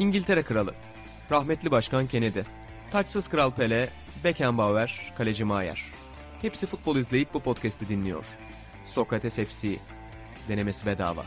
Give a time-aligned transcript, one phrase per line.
[0.00, 0.74] İngiltere Kralı,
[1.30, 2.40] rahmetli Başkan Kennedy,
[2.92, 3.88] taçsız Kral Pele,
[4.24, 5.84] Beckenbauer, Kaleci Maier.
[6.42, 8.24] Hepsi futbol izleyip bu podcast'i dinliyor.
[8.86, 9.76] Sokrates FC,
[10.48, 11.24] denemesi bedava.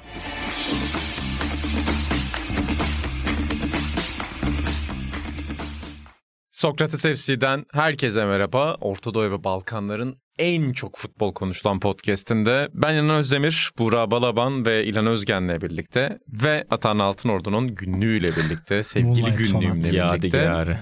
[6.52, 8.78] Sokrates FC'den herkese merhaba.
[8.82, 14.86] Orta Doğu ve Balkanların en çok futbol konuşulan podcastinde ben İlhan Özdemir, Buğra Balaban ve
[14.86, 20.80] İlhan Özgen'le birlikte ve Atan Altınordu'nun günlüğüyle birlikte, sevgili günlüğümle birlikte Yadigarı.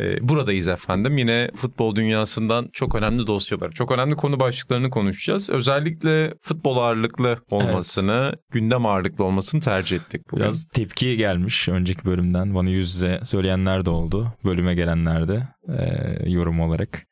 [0.00, 1.18] e, buradayız efendim.
[1.18, 5.50] Yine futbol dünyasından çok önemli dosyalar, çok önemli konu başlıklarını konuşacağız.
[5.50, 10.44] Özellikle futbol ağırlıklı olmasını, gündem ağırlıklı olmasını tercih ettik bugün.
[10.44, 12.54] Biraz tepki gelmiş önceki bölümden.
[12.54, 14.32] Bana yüz yüze söyleyenler de oldu.
[14.44, 17.09] Bölüme gelenler de e, yorum olarak.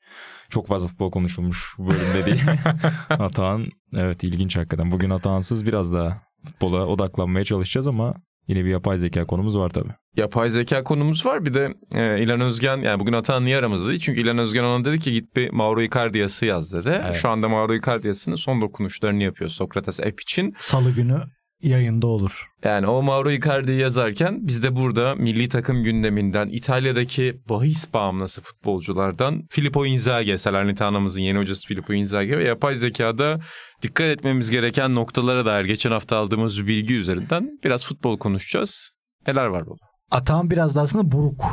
[0.51, 2.43] Çok fazla futbol konuşulmuş bu bölümde değil.
[3.11, 4.93] Atahan evet ilginç hakikaten.
[4.93, 8.15] Bugün Atahansız biraz daha futbola odaklanmaya çalışacağız ama
[8.48, 9.93] yine bir yapay zeka konumuz var tabii.
[10.16, 11.45] Yapay zeka konumuz var.
[11.45, 14.01] Bir de e, İlhan Özgen yani bugün Atan niye aramızda değil?
[14.01, 17.01] Çünkü İlhan Özgen ona dedi ki git bir Mauro Icardi yazısı yaz dedi.
[17.04, 17.16] Evet.
[17.16, 20.54] Şu anda Mauro Icardi yazısının son dokunuşlarını yapıyor Sokrates app için.
[20.60, 21.21] Salı günü
[21.62, 22.46] yayında olur.
[22.64, 29.42] Yani o Mauro Icardi'yi yazarken biz de burada milli takım gündeminden, İtalya'daki bahis bağımlısı futbolculardan
[29.51, 33.38] Filippo Inzaghi, Salernitaná'mızın yeni hocası Filippo Inzaghi ve yapay zekada
[33.82, 38.90] dikkat etmemiz gereken noktalara dair geçen hafta aldığımız bir bilgi üzerinden biraz futbol konuşacağız.
[39.26, 39.88] Neler var baba?
[40.10, 41.45] Atağın biraz da aslında buruk.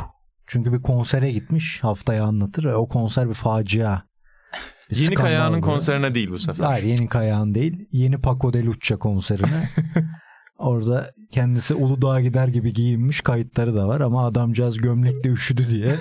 [0.46, 2.64] Çünkü bir konsere gitmiş haftaya anlatır.
[2.64, 4.02] O konser bir facia.
[4.90, 6.64] Bir Yeni Kayağı'nın konserine değil bu sefer.
[6.64, 7.88] Hayır Yeni Kayağın değil.
[7.92, 9.68] Yeni Paco de Luccia konserine.
[10.58, 15.94] Orada kendisi Uludağ'a gider gibi giyinmiş kayıtları da var ama adamcağız gömlekle üşüdü diye.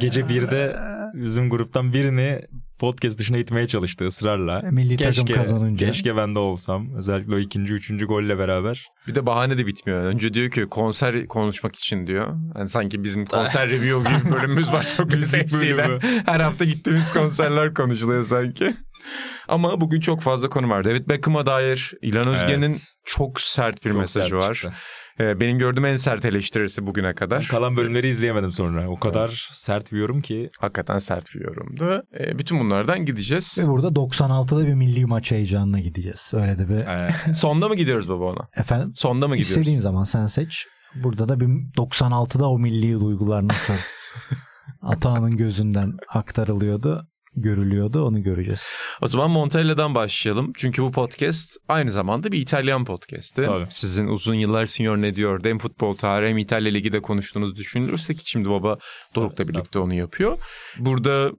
[0.00, 0.76] Gece 1'de
[1.14, 2.40] bizim gruptan birini
[2.78, 4.62] podcast dışına itmeye çalıştı ısrarla.
[4.70, 5.86] Milli takım kazanınca.
[5.86, 6.94] Keşke ben de olsam.
[6.96, 8.86] Özellikle o ikinci, üçüncü golle beraber.
[9.08, 10.04] Bir de bahane de bitmiyor.
[10.04, 12.26] Önce diyor ki konser konuşmak için diyor.
[12.58, 14.94] Yani sanki bizim konser review gibi bölümümüz var.
[14.96, 15.98] Çok Müzik bölümü.
[16.26, 18.74] Her hafta gittiğimiz konserler konuşuluyor sanki.
[19.48, 20.84] Ama bugün çok fazla konu var.
[20.84, 22.94] David Beckham'a dair İlhan Özgen'in Evet.
[23.04, 24.54] çok sert bir Çok mesajı sert var.
[24.54, 24.72] çıktı.
[25.20, 27.48] Ee, Benim gördüğüm en sert eleştirisi bugüne kadar.
[27.50, 28.88] Kalan bölümleri izleyemedim sonra.
[28.90, 30.50] O kadar sert bir yorum ki.
[30.58, 32.02] Hakikaten sert bir yorumdu.
[32.20, 33.58] Ee, Bütün bunlardan gideceğiz.
[33.62, 36.30] Ve burada 96'da bir milli maç heyecanına gideceğiz.
[36.34, 36.80] Öyle de bir
[37.34, 38.48] Sonda mı gidiyoruz baba ona?
[38.56, 39.56] efendim Sonda mı gidiyoruz?
[39.58, 40.66] istediğin zaman sen seç.
[40.94, 43.74] Burada da bir 96'da o milli duygular nasıl
[44.82, 48.62] Atağının gözünden aktarılıyordu, görülüyordu onu göreceğiz.
[49.02, 50.52] O zaman Montella'dan başlayalım.
[50.56, 53.42] Çünkü bu podcast aynı zamanda bir İtalyan podcast'i.
[53.42, 53.66] Tabii.
[53.68, 58.14] Sizin uzun yıllar Signor ne diyor hem futbol tarihi hem İtalya Ligi de konuştuğunuz düşünülürse
[58.14, 58.76] ki şimdi baba
[59.14, 60.38] Doruk'la Evet, birlikte onu yapıyor.
[60.78, 61.30] Burada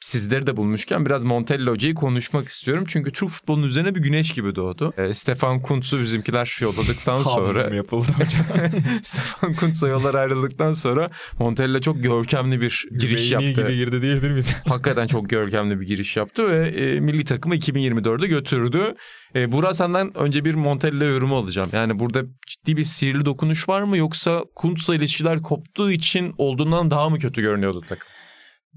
[0.00, 2.84] sizleri de bulmuşken biraz Montella hocayı konuşmak istiyorum.
[2.88, 4.92] Çünkü Türk futbolunun üzerine bir güneş gibi doğdu.
[4.96, 7.74] Ee, Stefan Kuntz'u bizimkiler yolladıktan sonra...
[7.74, 8.70] Yapıldı hocam?
[9.02, 13.62] Stefan Kuntz'la yollar ayrıldıktan sonra Montella çok görkemli bir giriş Yüreğini yaptı.
[13.62, 14.52] gibi girdi diyebilir miyiz?
[14.68, 18.94] Hakikaten çok görkemli bir giriş yaptı ve e, milli takımı 2024'e götürdü.
[19.34, 21.70] E, Burak senden önce bir Montella yorumu alacağım.
[21.72, 27.08] Yani burada ciddi bir sihirli dokunuş var mı yoksa Kuntz'la ilişkiler koptuğu için olduğundan daha
[27.08, 28.08] mı kötü görünüyordu takım?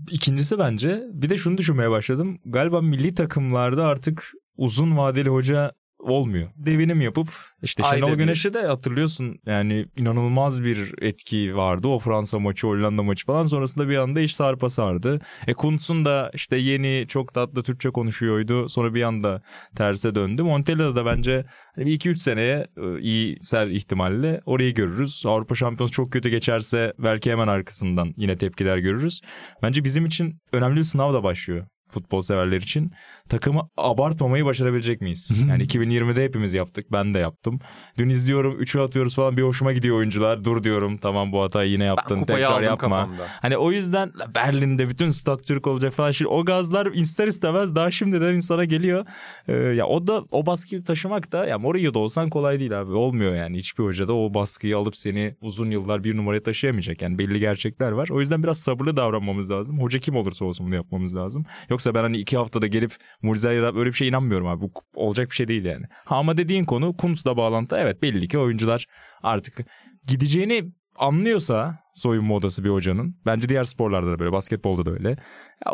[0.09, 2.39] İkincisi bence bir de şunu düşünmeye başladım.
[2.45, 6.49] Galiba milli takımlarda artık uzun vadeli hoca olmuyor.
[6.55, 7.27] Devinim yapıp
[7.63, 8.17] işte Şenol bir.
[8.17, 11.87] Güneş'e de hatırlıyorsun yani inanılmaz bir etki vardı.
[11.87, 15.21] O Fransa maçı, Hollanda maçı falan sonrasında bir anda iş sarpa sardı.
[15.47, 18.69] E Kuntz'un da işte yeni çok tatlı Türkçe konuşuyordu.
[18.69, 19.41] Sonra bir anda
[19.75, 20.43] terse döndü.
[20.43, 21.45] Montella da bence
[21.75, 25.23] hani bir 2-3 seneye e, iyi ser ihtimalle orayı görürüz.
[25.25, 29.21] Avrupa Şampiyonası çok kötü geçerse belki hemen arkasından yine tepkiler görürüz.
[29.63, 32.91] Bence bizim için önemli bir sınav da başlıyor futbol severler için.
[33.29, 35.31] Takımı abartmamayı başarabilecek miyiz?
[35.49, 36.91] Yani 2020'de hepimiz yaptık.
[36.91, 37.59] Ben de yaptım.
[37.97, 40.43] Dün izliyorum 3'ü atıyoruz falan bir hoşuma gidiyor oyuncular.
[40.43, 42.23] Dur diyorum tamam bu hatayı yine yaptın.
[42.23, 42.77] Tekrar yapma.
[42.77, 43.27] kafamda.
[43.41, 46.11] Hani o yüzden Berlin'de bütün stat Türk olacak falan.
[46.11, 49.05] Şimdi o gazlar ister istemez daha şimdiden insana geliyor.
[49.47, 52.91] Ee, ya o da o baskıyı taşımak da ya Mourinho'da olsan kolay değil abi.
[52.91, 53.57] Olmuyor yani.
[53.57, 57.01] Hiçbir hoca da o baskıyı alıp seni uzun yıllar bir numaraya taşıyamayacak.
[57.01, 58.09] Yani belli gerçekler var.
[58.09, 59.81] O yüzden biraz sabırlı davranmamız lazım.
[59.81, 61.45] Hoca kim olursa olsun bunu yapmamız lazım.
[61.69, 64.61] Yoksa ben hani iki haftada gelip mucize yaratıp öyle bir şey inanmıyorum abi.
[64.61, 65.85] Bu olacak bir şey değil yani.
[66.05, 67.75] Ha, ama dediğin konu Kuntz'la bağlantı.
[67.79, 68.85] Evet belli ki oyuncular
[69.23, 69.57] artık
[70.07, 73.15] gideceğini anlıyorsa soyunma odası bir hocanın.
[73.25, 75.09] Bence diğer sporlarda da böyle, basketbolda da öyle.
[75.65, 75.73] Ya,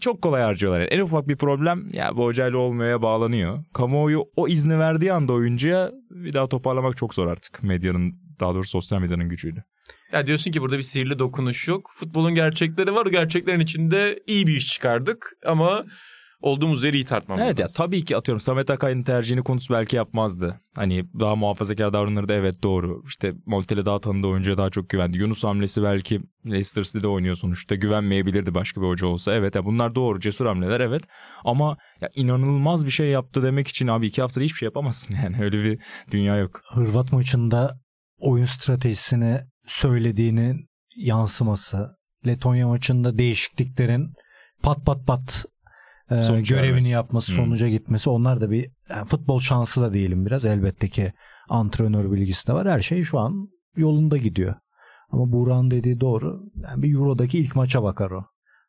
[0.00, 0.80] çok kolay harcıyorlar.
[0.80, 3.64] Yani en ufak bir problem ya bu hocayla olmaya bağlanıyor.
[3.74, 7.62] Kamuoyu o izni verdiği anda oyuncuya bir daha toparlamak çok zor artık.
[7.62, 9.64] Medyanın daha doğrusu sosyal medyanın gücüyle.
[10.12, 11.90] Ya diyorsun ki burada bir sihirli dokunuş yok.
[11.94, 13.06] Futbolun gerçekleri var.
[13.06, 15.84] O gerçeklerin içinde iyi bir iş çıkardık ama
[16.40, 17.84] olduğumuz yeri iyi tartmamız Evet ya lazım.
[17.84, 20.60] tabii ki atıyorum Samet Akay'ın tercihini Kuntz belki yapmazdı.
[20.76, 23.02] Hani daha muhafazakar davranırdı evet doğru.
[23.06, 25.18] İşte Montella daha tanıdığı oyuncuya daha çok güvendi.
[25.18, 27.74] Yunus hamlesi belki Leicester City'de oynuyor sonuçta.
[27.74, 29.34] Güvenmeyebilirdi başka bir hoca olsa.
[29.34, 31.02] Evet ya bunlar doğru cesur hamleler evet.
[31.44, 35.36] Ama ya inanılmaz bir şey yaptı demek için abi iki haftada hiçbir şey yapamazsın yani.
[35.44, 35.78] Öyle bir
[36.10, 36.60] dünya yok.
[36.74, 37.80] Hırvat maçında
[38.18, 41.96] oyun stratejisini söylediğinin yansıması.
[42.26, 44.12] Letonya maçında değişikliklerin
[44.62, 45.44] pat pat pat
[46.10, 46.92] e, Sonuç görevini vermesi.
[46.92, 47.36] yapması, Hmm.
[47.36, 48.10] sonuca gitmesi.
[48.10, 50.44] Onlar da bir yani futbol şansı da diyelim biraz.
[50.44, 51.12] Elbette ki
[51.48, 52.68] antrenör bilgisi de var.
[52.68, 54.54] Her şey şu an yolunda gidiyor.
[55.10, 56.42] Ama Buğra'nın dediği doğru.
[56.62, 58.24] Yani bir Euro'daki ilk maça bakar o.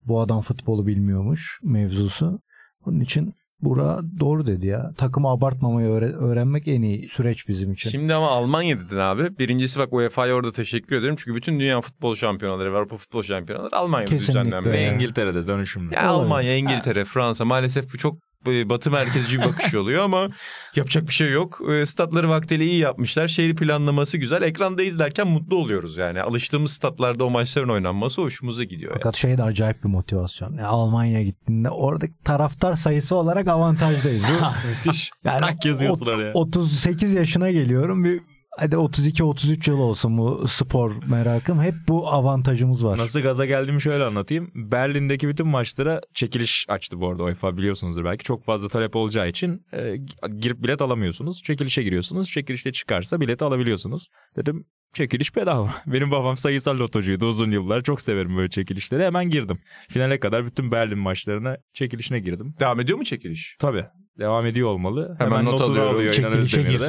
[0.06, 2.40] Bu adam futbolu bilmiyormuş mevzusu.
[2.86, 3.34] Onun için
[3.66, 4.92] Buğra doğru dedi ya.
[4.98, 7.90] Takımı abartmamayı öğre- öğrenmek en iyi süreç bizim için.
[7.90, 9.40] Şimdi ama Almanya dedin abi.
[9.40, 11.16] Birincisi bak UEFA'ya orada teşekkür ederim.
[11.18, 14.42] Çünkü bütün dünya futbol şampiyonaları, Avrupa futbol şampiyonaları Almanya'da Kesinlikle.
[14.42, 14.74] düzenlenmiyor.
[14.76, 14.94] Ve.
[14.94, 15.94] İngiltere'de dönüşümlü.
[15.94, 16.24] Ya Olabilir.
[16.26, 20.28] Almanya, İngiltere, Fransa maalesef bu çok batı merkezci bir bakış oluyor ama
[20.76, 21.62] yapacak bir şey yok.
[21.72, 23.28] E, Statları vaktiyle iyi yapmışlar.
[23.28, 24.42] Şehir planlaması güzel.
[24.42, 26.22] Ekranda izlerken mutlu oluyoruz yani.
[26.22, 28.92] Alıştığımız statlarda o maçların oynanması hoşumuza gidiyor.
[28.92, 29.00] yani.
[29.04, 30.50] Fakat şey de acayip bir motivasyon.
[30.52, 34.24] Yani Almanya'ya gittiğinde oradaki taraftar sayısı olarak avantajdayız.
[34.70, 35.12] Müthiş.
[35.24, 36.34] yani Tak yazıyorsun oraya.
[36.34, 38.04] 38 yaşına geliyorum.
[38.04, 38.22] Bir
[38.60, 41.62] hadi 32-33 yıl olsun bu spor merakım.
[41.62, 42.98] Hep bu avantajımız var.
[42.98, 44.52] Nasıl gaza geldiğimi şöyle anlatayım.
[44.56, 48.24] Berlin'deki bütün maçlara çekiliş açtı bu arada UEFA biliyorsunuzdur belki.
[48.24, 49.98] Çok fazla talep olacağı için e,
[50.38, 51.44] girip bilet alamıyorsunuz.
[51.44, 52.32] Çekilişe giriyorsunuz.
[52.32, 54.08] Çekilişte çıkarsa bileti alabiliyorsunuz.
[54.36, 55.70] Dedim çekiliş bedava.
[55.86, 57.82] Benim babam sayısal lotocuydu uzun yıllar.
[57.82, 59.04] Çok severim böyle çekilişleri.
[59.04, 59.60] Hemen girdim.
[59.90, 62.56] Finale kadar bütün Berlin maçlarına çekilişine girdim.
[62.60, 63.56] Devam ediyor mu çekiliş?
[63.60, 63.86] Tabii.
[64.20, 65.16] Devam ediyor olmalı.
[65.20, 66.82] Hemen Hemen, not alıyor Çekilişe gir.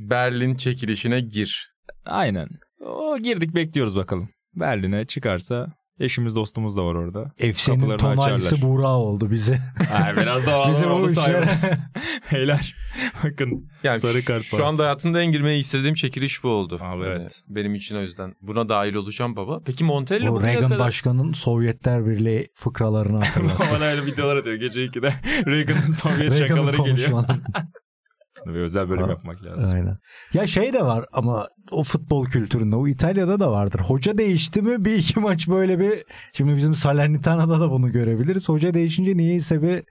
[0.00, 1.72] Berlin çekilişine gir.
[2.06, 2.48] Aynen.
[2.86, 4.28] O girdik bekliyoruz bakalım.
[4.54, 5.66] Berlin'e çıkarsa
[6.00, 7.32] eşimiz dostumuz da var orada.
[7.66, 8.62] Kapılarını tonalisi.
[8.62, 9.58] Buğra oldu bize.
[10.04, 11.44] Ay, biraz da bize bu işler.
[12.32, 12.74] Beyler
[13.24, 16.78] bakın Yani Sarı kart şu anda hayatımda en girmeyi istediğim çekiliş bu oldu.
[16.80, 17.42] Abi Yani evet.
[17.48, 18.34] benim için o yüzden.
[18.40, 19.60] Buna dahil olacağım baba.
[19.64, 20.78] Peki Montella bu Reagan kadar...
[20.78, 23.60] Başkan'ın Sovyetler Birliği fıkralarını hatırlat.
[23.74, 24.56] Bana öyle videolar atıyor.
[24.56, 25.14] Gece 2'de
[25.46, 27.24] Reagan'ın Sovyet Reagan'ın şakaları geliyor.
[28.46, 29.76] Ve özel bölüm Ha, yapmak lazım.
[29.76, 29.98] Aynen.
[30.34, 33.80] Ya şey de var ama o futbol kültüründe o İtalya'da da vardır.
[33.80, 38.48] Hoca değişti mi bir iki maç böyle bir şimdi bizim Salernitana'da da bunu görebiliriz.
[38.48, 39.82] Hoca değişince niyeyse bir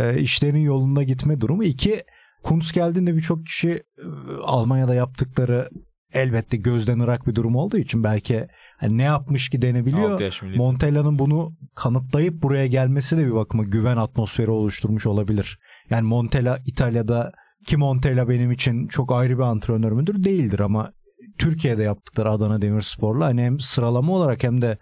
[0.00, 1.64] e, işlerin yolunda gitme durumu.
[1.64, 2.02] İki
[2.42, 4.04] Kuntz geldiğinde birçok kişi e,
[4.42, 5.68] Almanya'da yaptıkları
[6.12, 8.46] elbette gözden ırak bir durum olduğu için belki
[8.76, 10.20] hani ne yapmış ki denebiliyor.
[10.56, 15.58] Montella'nın bunu kanıtlayıp buraya gelmesi de bir bakıma güven atmosferi oluşturmuş olabilir.
[15.90, 17.32] Yani Montella İtalya'da
[17.66, 20.24] ki Montella benim için çok ayrı bir antrenör müdür?
[20.24, 20.92] Değildir ama
[21.38, 24.78] Türkiye'de yaptıkları Adana Demirspor'la hani hem sıralama olarak hem de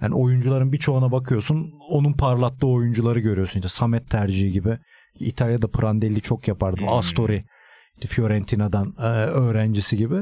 [0.00, 3.58] yani oyuncuların birçoğuna bakıyorsun onun parlattığı oyuncuları görüyorsun.
[3.58, 4.78] İşte Samet tercihi gibi.
[5.20, 6.80] İtalya'da Prandelli çok yapardı.
[6.80, 6.88] Hmm.
[6.88, 7.44] Astori
[7.94, 10.18] işte Fiorentina'dan e, öğrencisi gibi.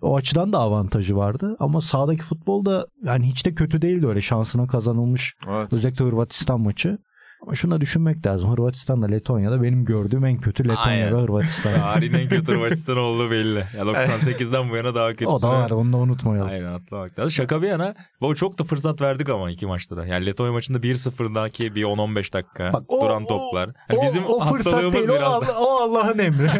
[0.00, 4.66] O açıdan da avantajı vardı ama sahadaki futbolda yani hiç de kötü değildi öyle şansına
[4.66, 5.72] kazanılmış Evet.
[5.72, 6.98] özellikle Hırvatistan maçı.
[7.46, 8.50] Ama şunu da düşünmek lazım.
[8.52, 11.16] Hırvatistan'da Letonya'da benim gördüğüm en kötü Letonya Aynen.
[11.16, 11.74] ve Hırvatistan.
[11.74, 13.58] Tarihin en kötü Hırvatistan olduğu belli.
[13.58, 15.30] Ya 98'den bu yana daha kötüsü.
[15.30, 16.50] o da var onu da unutmayalım.
[16.50, 17.30] Aynen atlamak lazım.
[17.30, 20.06] Şaka bir yana o çok da fırsat verdik ama iki maçta da.
[20.06, 23.70] Yani Letonya maçında 1-0'daki bir 10-15 dakika Bak o- duran o- toplar.
[23.90, 26.50] Yani O, bizim o fırsat değil o, biraz Allah- o Allah'ın emri.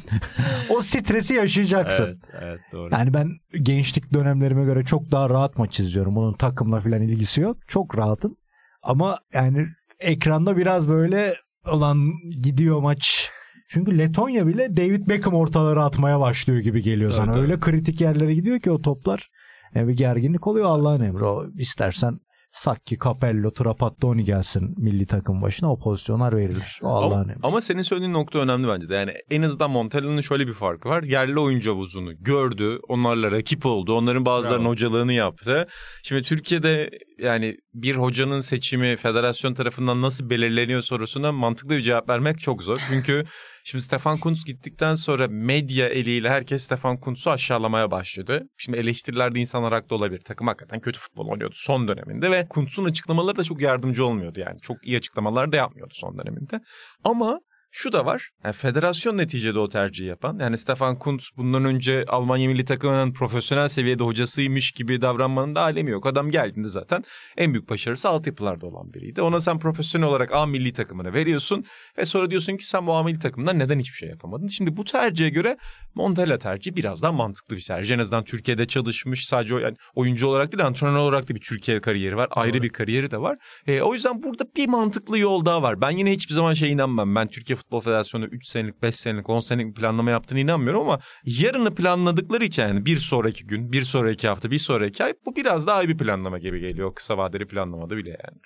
[0.70, 2.04] o stresi yaşayacaksın.
[2.04, 2.88] Evet, evet doğru.
[2.92, 3.30] Yani ben
[3.62, 6.16] gençlik dönemlerime göre çok daha rahat maç izliyorum.
[6.16, 7.56] Bunun takımla falan ilgisi yok.
[7.68, 8.36] Çok rahatım.
[8.84, 9.66] Ama yani
[10.02, 11.34] ekranda biraz böyle
[11.66, 13.30] olan gidiyor maç.
[13.68, 17.32] Çünkü Letonya bile David Beckham ortaları atmaya başlıyor gibi geliyor sana.
[17.32, 17.42] tabii.
[17.42, 19.30] Öyle kritik yerlere gidiyor ki o toplar.
[19.74, 21.24] Yani bir gerginlik oluyor Allah'ın emri.
[21.24, 22.20] O istersen
[22.52, 26.80] Sakki, Capello, Trapattoni gelsin milli takım başına o pozisyonlar verilir.
[26.82, 28.94] O Allah'ın Ama, ama senin söylediğin nokta önemli bence de.
[28.94, 31.02] Yani en azından Montella'nın şöyle bir farkı var.
[31.02, 32.78] Yerli oyuncu havuzunu gördü.
[32.88, 33.94] Onlarla rakip oldu.
[33.94, 34.72] Onların bazılarının Bravo.
[34.72, 35.66] hocalığını yaptı.
[36.02, 42.40] Şimdi Türkiye'de yani bir hocanın seçimi federasyon tarafından nasıl belirleniyor sorusuna mantıklı bir cevap vermek
[42.40, 42.80] çok zor.
[42.88, 43.24] Çünkü
[43.64, 48.48] şimdi Stefan Kuntz gittikten sonra medya eliyle herkes Stefan Kuntz'u aşağılamaya başladı.
[48.56, 50.20] Şimdi eleştirilerde insanlar haklı olabilir.
[50.20, 54.60] Takım hakikaten kötü futbol oynuyordu son döneminde ve Kuntz'un açıklamaları da çok yardımcı olmuyordu yani.
[54.60, 56.60] Çok iyi açıklamalar da yapmıyordu son döneminde.
[57.04, 57.40] Ama
[57.74, 58.30] Şu da var.
[58.44, 60.38] Yani federasyon neticede o tercihi yapan.
[60.38, 65.90] Yani Stefan Kuntz bundan önce Almanya milli takımının profesyonel seviyede hocasıymış gibi davranmanın da alemi
[65.90, 66.06] yok.
[66.06, 67.04] Adam geldiğinde zaten
[67.36, 69.22] en büyük başarısı altyapılarda olan biriydi.
[69.22, 71.64] Ona sen profesyonel olarak A milli takımına veriyorsun
[71.98, 74.46] ve sonra diyorsun ki sen bu A milli takımdan neden hiçbir şey yapamadın?
[74.46, 75.56] Şimdi bu tercihe göre
[75.94, 77.94] Montella tercihi biraz daha mantıklı bir tercih.
[77.94, 82.16] En azından Türkiye'de çalışmış sadece yani oyuncu olarak değil antrenör olarak da bir Türkiye kariyeri
[82.16, 82.28] var.
[82.30, 83.38] Ayrı bir kariyeri de var.
[83.66, 85.80] E, o yüzden burada bir mantıklı yol daha var.
[85.80, 87.14] Ben yine hiçbir zaman şey inanmam.
[87.14, 91.00] Ben Türkiye Futbol Federasyonu 3 senelik, 5 senelik, 10 senelik bir planlama yaptığını inanmıyorum ama
[91.24, 95.66] yarını planladıkları için yani bir sonraki gün, bir sonraki hafta, bir sonraki ay bu biraz
[95.66, 96.94] daha iyi bir planlama gibi geliyor.
[96.94, 98.40] Kısa vadeli planlamada bile yani.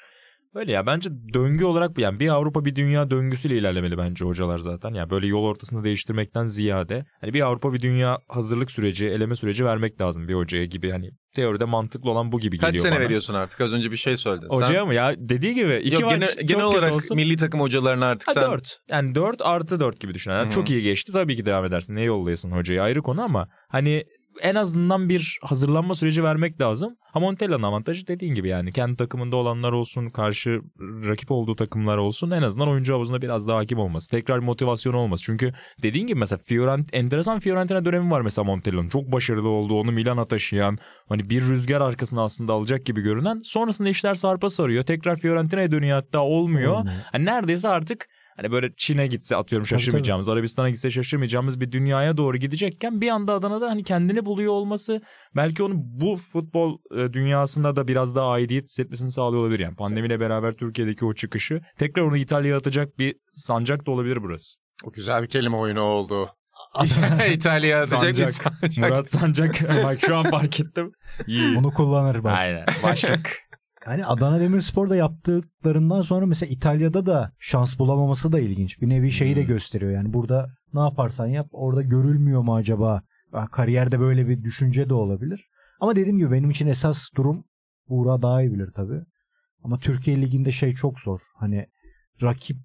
[0.57, 4.95] Öyle ya bence döngü olarak yani bir Avrupa bir dünya döngüsüyle ilerlemeli bence hocalar zaten.
[4.95, 9.65] Yani böyle yol ortasında değiştirmekten ziyade hani bir Avrupa bir dünya hazırlık süreci, eleme süreci
[9.65, 13.05] vermek lazım bir hocaya gibi hani teoride mantıklı olan bu gibi Kaç geliyor sene bana.
[13.05, 13.61] veriyorsun artık?
[13.61, 14.49] Az önce bir şey söyledin.
[14.49, 17.17] Sen- Hocaya mı ya dediği gibi iki Yok, maç genel, çok genel olarak olsun.
[17.17, 18.79] milli takım hocalarına artık Ha, sen 4.
[18.91, 20.31] Yani 4 artı 4 gibi düşün.
[20.31, 21.97] Yani çok iyi geçti tabii ki devam edersin.
[21.97, 24.05] Ne yollayasın hocayı ayrı konu ama hani
[24.43, 26.97] en azından bir hazırlanma süreci vermek lazım.
[27.13, 32.31] Ha Montella'nın avantajı dediğin gibi yani kendi takımında olanlar olsun, karşı rakip olduğu takımlar olsun
[32.31, 34.11] en azından oyuncu havuzunda biraz daha hakim olması.
[34.11, 35.25] Tekrar motivasyon olması.
[35.25, 35.53] Çünkü
[35.83, 38.89] dediğin gibi mesela Fiorent, enteresan Fiorentina dönemi var mesela Montella'nın.
[38.89, 39.81] Çok başarılı oldu.
[39.81, 40.79] Onu Milan'a taşıyan
[41.09, 43.41] hani bir rüzgar arkasına aslında alacak gibi görünen.
[43.41, 44.85] Sonrasında işler sarpa sarıyor.
[44.85, 46.85] Tekrar Fiorentina'ya dönüyor hatta olmuyor.
[47.13, 52.37] Hani neredeyse artık hani böyle Çin'e gitse atıyorum şaşırmayacağımız, Arabistan'a gitse şaşırmayacağımız bir dünyaya doğru
[52.37, 55.01] gidecekken bir anda Adana'da hani kendini buluyor olması
[55.37, 59.61] belki onun bu futbol e, dünyasında da biraz daha aidiyet hissetmesini sağlıyor olabilir.
[59.61, 64.59] Yani pandemiyle beraber Türkiye'deki o çıkışı tekrar onu İtalya'ya atacak bir sancak da olabilir burası.
[64.85, 66.31] o güzel bir kelime oyunu oldu.
[67.33, 68.31] İtalya Sancak.
[68.31, 68.79] sancak.
[68.79, 70.93] Murat Sancak bak şu an fark ettim.
[71.27, 71.57] İyi.
[71.57, 72.39] Bunu kullanır bak.
[72.39, 72.65] Aynen.
[72.83, 73.46] Başlık.
[73.87, 78.81] Yani Adana Demirspor'da yaptıklarından sonra mesela İtalya'da da şans bulamaması da ilginç.
[78.81, 79.49] Bir nevi şeyi de Hmm.
[79.49, 79.93] gösteriyor.
[79.93, 83.03] Yani burada ne yaparsan yap orada görülmüyor mu acaba?
[83.53, 85.47] Kariyerde böyle bir düşünce de olabilir.
[85.81, 87.45] Ama dediğim gibi benim için esas durum
[87.89, 89.01] Buğra daha iyi bilir tabii.
[89.63, 91.21] Ama Türkiye Ligi'nde şey çok zor.
[91.39, 91.67] Hani
[92.23, 92.57] rakip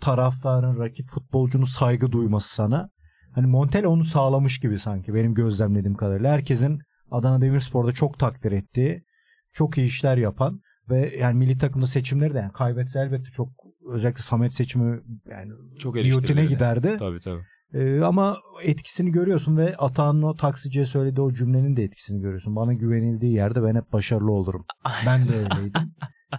[0.00, 2.88] taraftarın, rakip futbolcunun saygı duyması sana.
[3.34, 6.32] Hani Montella onu sağlamış gibi sanki benim gözlemlediğim kadarıyla.
[6.32, 6.78] Herkesin
[7.10, 9.04] Adana Demirspor'da çok takdir ettiği,
[9.52, 13.48] çok iyi işler yapan ve yani milli takımda seçimleri de yani kaybetse elbette çok
[13.90, 16.96] özellikle Samet seçimi yani Çok giyotine giderdi.
[16.98, 17.42] tabii tabii.
[17.74, 22.56] Ee, ama etkisini görüyorsun ve Atağan'ın o taksiciye söylediği o cümlenin de etkisini görüyorsun.
[22.56, 24.64] Bana güvenildiği yerde ben hep başarılı olurum.
[25.06, 25.72] Ben de öyleydim.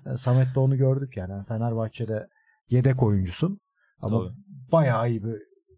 [0.05, 1.32] Yani Samet'te onu gördük yani.
[1.32, 2.27] Yani Fenerbahçe'de
[2.70, 3.60] yedek oyuncusun.
[4.01, 4.38] Ama Tabii.
[4.72, 5.36] bayağı iyi bir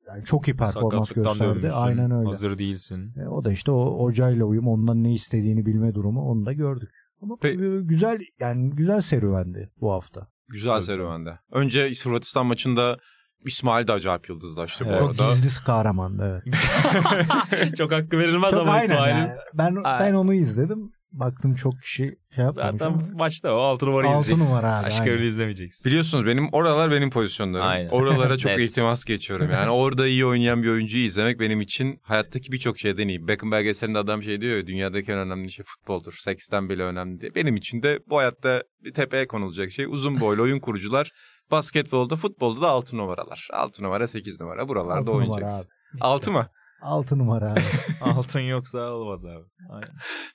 [0.07, 1.71] yani çok iyi performans gösterdi.
[1.71, 2.25] Aynen öyle.
[2.25, 3.13] Hazır değilsin.
[3.17, 6.89] E, o da işte o hocayla uyum, ondan ne istediğini bilme durumu onu da gördük.
[7.21, 10.27] Ama Pe- e, güzel yani güzel serüvendi bu hafta.
[10.47, 11.39] Güzel Tabii, serüvende.
[11.51, 12.97] Önce Hırvatistan maçında
[13.45, 15.01] İsmail de acayip yıldızlaştı Evet.
[15.01, 15.33] bu Çok arada.
[15.33, 16.55] gizli kahramandı evet.
[17.77, 19.17] Çok hakkı verilmez Çok ama aynen İsmail'in.
[19.17, 19.31] yani.
[19.53, 20.13] Ben ben Aynen.
[20.15, 20.91] onu izledim.
[21.19, 21.95] Baktım çok kişi
[22.35, 23.01] şey yapmamış Zaten ama.
[23.13, 24.51] maçta o 6 numara Altı izleyeceksin.
[24.55, 25.13] numara abi, Aşk aynen.
[25.13, 25.89] öyle izlemeyeceksin.
[25.89, 27.65] Biliyorsunuz benim oralar benim pozisyonlarım.
[27.67, 27.89] Aynen.
[27.89, 29.51] Oralara çok iltimas geçiyorum.
[29.51, 33.27] Yani orada iyi oynayan bir oyuncuyu izlemek benim için hayattaki birçok şeyden iyi.
[33.27, 36.13] Beckham belgeselinde adam şey diyor ya dünyadaki en önemli şey futboldur.
[36.19, 37.35] Seksten bile önemli diye.
[37.35, 41.11] Benim için de bu hayatta bir tepeye konulacak şey uzun boylu oyun kurucular.
[41.51, 43.47] Basketbolda, futbolda da 6 numaralar.
[43.53, 45.69] 6 numara, 8 numara buralarda Altı numara oynayacaksın.
[45.93, 46.01] abi.
[46.01, 46.47] 6 mı?
[46.85, 47.61] 6 numara abi.
[48.01, 49.45] Altın yoksa olmaz abi.
[49.69, 49.89] Aynen.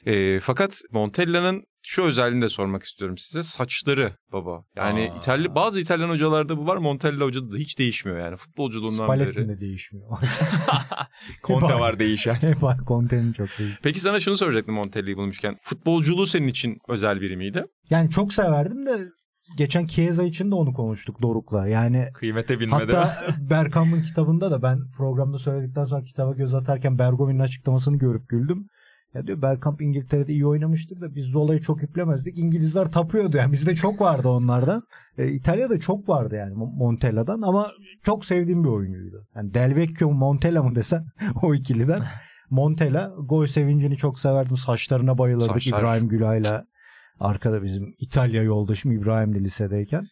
[0.06, 3.42] Ee, fakat Montella'nın şu özelliğini de sormak istiyorum size.
[3.42, 4.64] Saçları baba.
[4.76, 5.16] Yani Aa.
[5.16, 6.76] İtalya, bazı İtalyan hocalarda bu var.
[6.76, 8.36] Montella hocada da hiç değişmiyor yani.
[8.36, 9.18] Futbolculuğundan beri.
[9.18, 10.08] Spalletti'nin de değişmiyor.
[11.44, 12.34] Conte var değişen.
[12.34, 13.76] Hep var Conte'nin çok değil.
[13.82, 15.56] Peki sana şunu soracaktım Montella'yı bulmuşken.
[15.62, 17.64] Futbolculuğu senin için özel biri miydi?
[17.90, 18.98] Yani çok severdim de
[19.56, 21.68] geçen Chiesa için de onu konuştuk Doruk'la.
[21.68, 22.96] Yani Kıymete binmede.
[22.96, 23.16] Hatta
[23.50, 28.66] Bergkamp'ın kitabında da ben programda söyledikten sonra kitaba göz atarken Bergovin'in açıklamasını görüp güldüm.
[29.14, 32.38] Ya diyor Bergkamp İngiltere'de iyi oynamıştır da biz Zola'yı çok iplemezdik.
[32.38, 33.52] İngilizler tapıyordu yani.
[33.52, 34.82] Bizde çok vardı onlardan.
[35.18, 37.66] E, İtalya'da çok vardı yani Mon- Montella'dan ama
[38.02, 39.26] çok sevdiğim bir oyuncuydu.
[39.36, 41.06] Yani Del Vecchio Montella mı desen
[41.42, 42.00] o ikiliden.
[42.50, 44.56] Montella gol sevincini çok severdim.
[44.56, 45.80] Saçlarına bayılırdık Saçlar.
[45.80, 46.64] İbrahim Gülay'la.
[47.20, 50.04] Arkada bizim İtalya yoldaşım İbrahim de lisedeyken.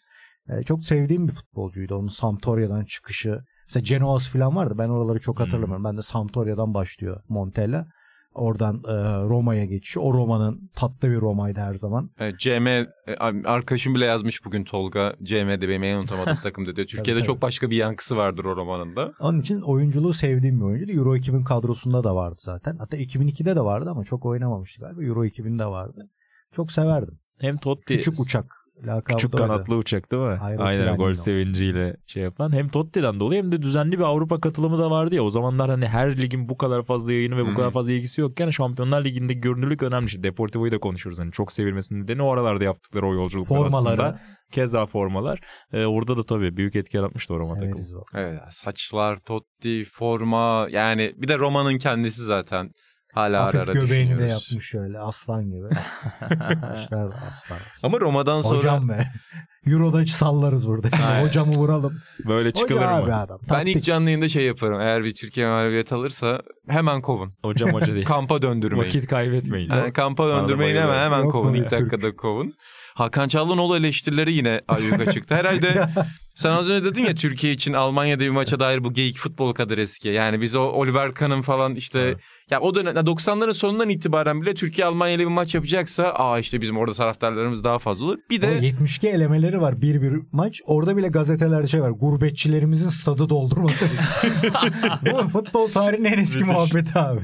[0.48, 1.94] E, çok sevdiğim bir futbolcuydu.
[1.94, 3.40] Onun Sampdoria'dan çıkışı.
[3.66, 4.74] Mesela Genoas falan vardı.
[4.78, 5.84] Ben oraları çok hatırlamıyorum.
[5.84, 7.86] Ben de Sampdoria'dan başlıyor Montella.
[8.34, 8.92] Oradan e,
[9.28, 10.00] Roma'ya geçişi.
[10.00, 12.10] O Roma'nın tatlı bir Roma'ydı her zaman.
[12.18, 12.86] Evet, CM e,
[13.44, 15.14] arkadaşım bile yazmış bugün Tolga.
[15.22, 16.86] CM'de benim en unutamadığım takımda diyor.
[16.88, 17.26] Türkiye'de tabii.
[17.26, 19.12] çok başka bir yankısı vardır o romanın da.
[19.20, 20.92] Onun için oyunculuğu sevdiğim bir oyuncuydu.
[20.92, 22.76] Euro 2000 kadrosunda da vardı zaten.
[22.78, 25.02] Hatta 2002'de de vardı ama çok oynamamıştı galiba.
[25.02, 26.08] Euro 2000'de vardı.
[26.52, 27.18] Çok severdim.
[27.40, 28.44] Hem Totti Küçük uçak
[28.86, 29.52] lakabı Küçük da oydu.
[29.52, 30.38] kanatlı uçak değil mi?
[30.42, 32.52] Aynen Pirani'nin gol sevinciyle şey yapan.
[32.52, 35.22] Hem Totti'den dolayı hem de düzenli bir Avrupa katılımı da vardı ya.
[35.22, 38.50] O zamanlar hani her ligin bu kadar fazla yayını ve bu kadar fazla ilgisi yokken
[38.50, 40.10] Şampiyonlar Ligi'nde görünürlük önemli.
[40.10, 40.22] şey.
[40.22, 41.18] Deportivo'yu da konuşuruz.
[41.20, 44.02] Hani çok sevilmesinin nedeni o aralarda yaptıkları o yolculuklar Formaları.
[44.02, 44.20] aslında.
[44.52, 45.40] Keza formalar.
[45.72, 47.84] Ee, orada da tabii büyük etki yaratmıştı o Roma takımı.
[48.14, 52.70] Evet, saçlar, Totti, forma yani bir de Roma'nın kendisi zaten
[53.14, 55.68] hala Hafif ara göbeğini de yapmış şöyle aslan gibi.
[56.54, 57.26] Saçlar aslan.
[57.28, 57.58] aslan.
[57.82, 59.06] Ama Roma'dan sonra Hocam be.
[59.66, 60.88] Euro'da sallarız burada.
[61.08, 61.22] Aynen.
[61.28, 62.00] Hocamı vuralım.
[62.28, 63.04] Böyle çıkılır Hoca mı?
[63.04, 63.40] abi adam.
[63.50, 64.80] ben ilk canlı yayında şey yaparım.
[64.80, 67.32] Eğer bir Türkiye mağlubiyet alırsa hemen kovun.
[67.42, 68.04] Hocam hoca değil.
[68.06, 68.84] Kampa döndürmeyin.
[68.84, 69.70] Vakit kaybetmeyin.
[69.70, 71.54] Yani kampa döndürmeyin hemen hemen Yok kovun.
[71.54, 72.54] İlk dakikada kovun.
[72.94, 75.34] Hakan Çalhanoğlu eleştirileri yine ayyuka çıktı.
[75.34, 75.88] Herhalde
[76.34, 79.78] sen az önce dedin ya Türkiye için Almanya'da bir maça dair bu geyik futbol kadar
[79.78, 80.08] eski.
[80.08, 82.18] Yani biz o Oliver Kahn'ın falan işte Evet.
[82.50, 86.60] ya o dönem 90'ların sonundan itibaren bile Türkiye Almanya ile bir maç yapacaksa aa işte
[86.60, 88.18] bizim orada taraftarlarımız daha fazla olur.
[88.30, 90.60] Bir de 72 elemeleri var bir bir maç.
[90.66, 91.90] Orada bile gazetelerde şey var.
[91.90, 93.86] Gurbetçilerimizin stadı doldurması.
[95.12, 96.54] Bu futbol tarihinin en eski Müthiş.
[96.54, 97.20] muhabbeti abi.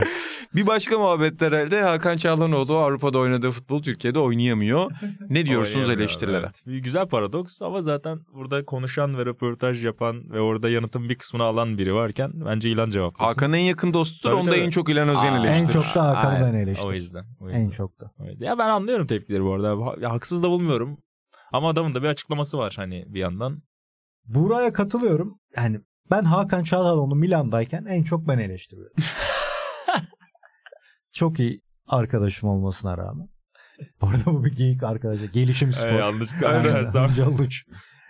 [0.55, 4.91] bir başka muhabbetler herhalde Hakan Çalhanoğlu Avrupa'da oynadığı futbol Türkiye'de oynayamıyor.
[5.31, 6.41] Ne diyorsunuz eleştirilere?
[6.45, 6.63] evet.
[6.67, 11.43] Bir güzel paradoks ama zaten burada konuşan ve röportaj yapan ve orada yanıtın bir kısmını
[11.45, 13.35] alan biri varken bence İlan cevaplasın.
[13.35, 14.23] Hakan'ın en yakın dostudur.
[14.31, 14.61] Tabii, Onda tabii.
[14.61, 15.69] en çok İlhan Özen Aa, eleştirir.
[15.69, 16.95] En çok da Hakan'ı ben O eleştiririm.
[16.95, 17.25] yüzden.
[17.41, 17.61] O yüzden.
[17.61, 18.11] En çok da.
[18.25, 18.41] Evet.
[18.41, 19.77] Ya ben anlıyorum tepkileri bu arada.
[20.11, 20.99] Haksız da bulmuyorum.
[21.55, 23.63] Ama adamın da bir açıklaması var hani bir yandan.
[24.25, 25.39] Buğra'ya katılıyorum.
[25.57, 25.81] Yani
[26.11, 28.97] ben Hakan Çalhanoğlu Milan'dayken en çok ben eleştiriyorum.
[31.13, 33.29] çok iyi arkadaşım olmasına rağmen.
[34.01, 35.25] Bu arada bu bir geyik arkadaşlar.
[35.25, 35.89] Gelişim spor.
[35.89, 36.75] Ay, yanlışlıkla Aynen.
[36.75, 37.49] aynen.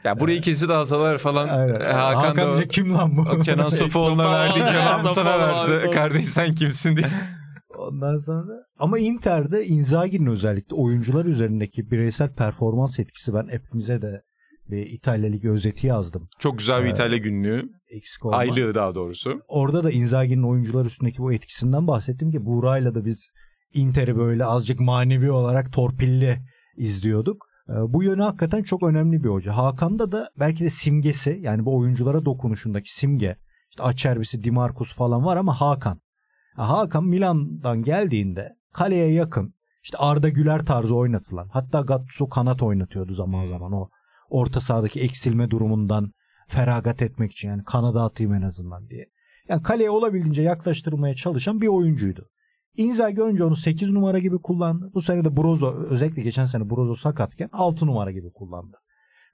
[0.05, 1.49] Ya burayı ikisi de alsalar falan.
[1.49, 1.81] Aynen.
[1.81, 3.21] e, Hakan, Hakan, da kim lan bu?
[3.21, 5.91] o Kenan Sofoğlu'na Sofoğlu, verdiği cevabı sana verse.
[5.91, 7.07] Kardeş sen kimsin diye.
[7.89, 14.23] Ondan sonra ama Inter'de Inzaghi'nin özellikle oyuncular üzerindeki bireysel performans etkisi ben hepimize de
[14.71, 16.29] bir İtalya Ligi özeti yazdım.
[16.39, 16.95] Çok güzel bir Evet.
[16.95, 17.63] İtalya günlüğü.
[17.91, 18.37] Eksik olma.
[18.37, 19.41] Aylığı daha doğrusu.
[19.49, 23.29] Orada da Inzaghi'nin oyuncular üstündeki bu etkisinden bahsettim ki Buğra'yla da biz
[23.75, 26.39] Inter'i böyle azıcık manevi olarak torpilli
[26.77, 27.47] izliyorduk.
[27.69, 29.57] Ee, Bu yönü hakikaten çok önemli bir hoca.
[29.57, 33.37] Hakan'da da belki de simgesi yani bu oyunculara dokunuşundaki simge.
[33.71, 36.01] İşte Acerbi'si, Dimarcus falan var ama Hakan.
[36.55, 43.15] Ha, Hakan Milan'dan geldiğinde kaleye yakın işte Arda Güler tarzı oynatılan hatta Gattuso kanat oynatıyordu
[43.15, 43.89] zaman zaman o
[44.29, 46.13] orta sahadaki eksilme durumundan
[46.49, 49.07] feragat etmek için yani kanada atayım en azından diye.
[49.49, 52.29] Yani kaleye olabildiğince yaklaştırmaya çalışan bir oyuncuydu.
[52.77, 54.89] Inzaghi önce onu 8 numara gibi kullandı.
[54.95, 58.77] Bu sene de Brozo özellikle geçen sene Brozo sakatken 6 numara gibi kullandı.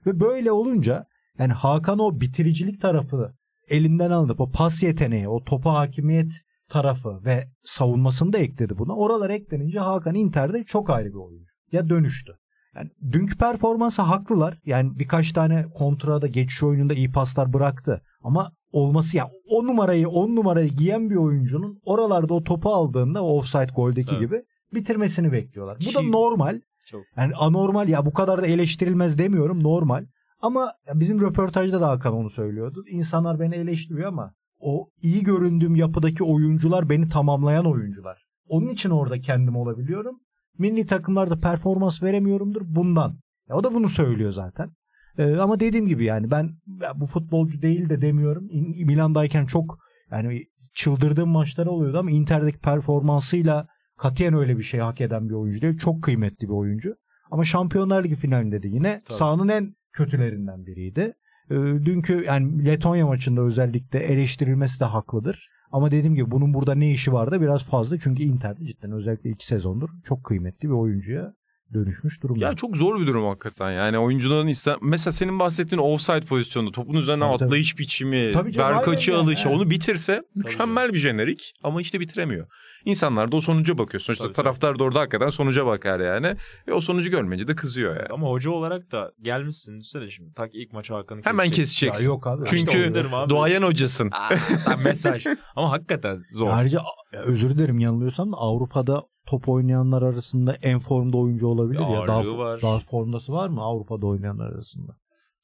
[0.05, 1.05] Ve böyle olunca
[1.39, 3.33] yani Hakan o bitiricilik tarafı
[3.69, 4.35] elinden aldı.
[4.37, 6.31] O pas yeteneği, o topa hakimiyet
[6.71, 8.95] tarafı ve savunmasını da ekledi buna.
[8.95, 11.53] Oralar eklenince Hakan Inter'de çok ayrı bir oyuncu.
[11.71, 12.33] Ya dönüştü.
[12.75, 14.57] Yani dünkü performansa haklılar.
[14.65, 18.01] Yani birkaç tane kontrada geçiş oyununda iyi paslar bıraktı.
[18.23, 23.73] Ama olması ya o numarayı 10 numarayı giyen bir oyuncunun oralarda o topu aldığında offside
[23.75, 24.19] goldeki Evet.
[24.21, 25.77] gibi bitirmesini bekliyorlar.
[25.89, 26.61] Bu da normal.
[26.85, 27.01] Çok.
[27.17, 30.05] Yani anormal ya bu kadar da eleştirilmez demiyorum normal.
[30.41, 32.83] Ama bizim röportajda da Hakan onu söylüyordu.
[32.89, 38.23] İnsanlar beni eleştiriyor ama o iyi göründüğüm yapıdaki oyuncular beni tamamlayan oyuncular.
[38.47, 40.19] Onun için orada kendim olabiliyorum.
[40.57, 43.19] Milli takımlarda performans veremiyorumdur bundan.
[43.49, 44.69] Ya o da bunu söylüyor zaten.
[45.17, 46.49] Ee, ama dediğim gibi yani ben
[46.81, 48.43] ya bu futbolcu değil de demiyorum.
[48.85, 49.77] Milan'dayken çok
[50.11, 50.43] yani
[50.73, 55.77] çıldırdığım maçlar oluyordu ama Inter'deki performansıyla katiyen öyle bir şey hak eden bir oyuncu değil.
[55.77, 56.95] Çok kıymetli bir oyuncu.
[57.31, 59.17] Ama Şampiyonlar Ligi finalinde de yine Tabii.
[59.17, 61.13] sahanın en kötülerinden biriydi.
[61.49, 65.49] Ee, dünkü yani Letonya maçında özellikle eleştirilmesi de haklıdır.
[65.71, 67.99] Ama dediğim gibi bunun burada ne işi var da biraz fazla.
[67.99, 71.33] Çünkü Inter'de cidden özellikle iki sezondur çok kıymetli bir oyuncuya
[71.73, 72.45] dönüşmüş durumda.
[72.45, 73.71] Ya çok zor bir durum hakikaten.
[73.71, 77.45] Yani oyuncuların isten mesela senin bahsettiğin offside pozisyonu, topun üzerine Tabii, tabii.
[77.45, 79.57] atlayış biçimi, Tabii canım, ver aynen kaçı yani, alışı evet.
[79.57, 82.47] onu bitirse mükemmel bir jenerik ama işte bitiremiyor.
[82.85, 84.01] İnsanlar da o sonuca bakıyor.
[84.01, 84.43] Sonuçta Tabii, tabii.
[84.43, 86.35] taraftar da orada hakikaten sonuca bakar yani.
[86.67, 88.07] Ve o sonucu görmeyince de kızıyor yani.
[88.11, 90.33] Ama hoca olarak da gelmişsin düşünsene şimdi.
[90.33, 92.03] Tak ilk maçı Hakan'ı Hemen keseceksin.
[92.03, 92.45] Ya yok abi.
[92.45, 93.29] Çünkü İşte abi.
[93.29, 94.11] Doğayan hocasın.
[94.65, 95.25] Aa, mesaj.
[95.55, 96.49] Ama hakikaten zor.
[96.51, 96.81] Ayrıca
[97.25, 102.07] özür dilerim yanılıyorsam da Avrupa'da top oynayanlar arasında en formda oyuncu olabilir Bir ya.
[102.07, 102.61] Daha, var.
[102.61, 104.97] daha formdası var mı Avrupa'da oynayanlar arasında?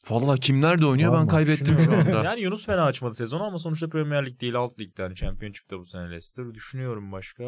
[0.10, 2.24] Vallahi kimler de oynuyor ben Vallahi kaybettim şu anda.
[2.24, 5.02] Yani Yunus fena açmadı sezonu ama sonuçta Premier Lig değil alt ligde.
[5.04, 6.54] Hani Championship'te bu sene Leicester.
[6.54, 7.44] Düşünüyorum başka.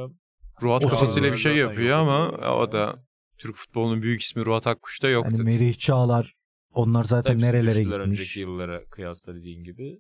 [0.62, 2.96] Ruat O kafasıyla bir şey yapıyor ama o da
[3.38, 5.26] Türk futbolunun büyük ismi Ruat Akkuş da yok.
[5.26, 5.44] Yani.
[5.44, 6.36] Merih Çağlar
[6.74, 7.98] onlar zaten Hepsi nerelere gitmiş.
[8.00, 10.00] önceki yıllara kıyasla dediğin gibi.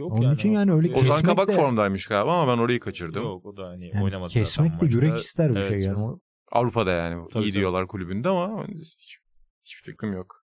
[0.00, 0.34] Yok Onun yani.
[0.34, 3.22] için yani öyle Ozan kesmek Kabak de- formdaymış galiba ama ben orayı kaçırdım.
[3.22, 6.02] Yok o da hani Yani oynamadı kesmek zaten de yürek ister bir Evet şey yani.
[6.02, 6.18] O-
[6.52, 7.60] Avrupa'da yani Tabii, iyi tabii.
[7.60, 9.18] diyorlar kulübünde ama hiç
[9.64, 10.34] Hiçbir fikrim yok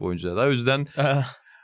[0.00, 0.40] bu oyuncuda da.
[0.40, 0.86] O yüzden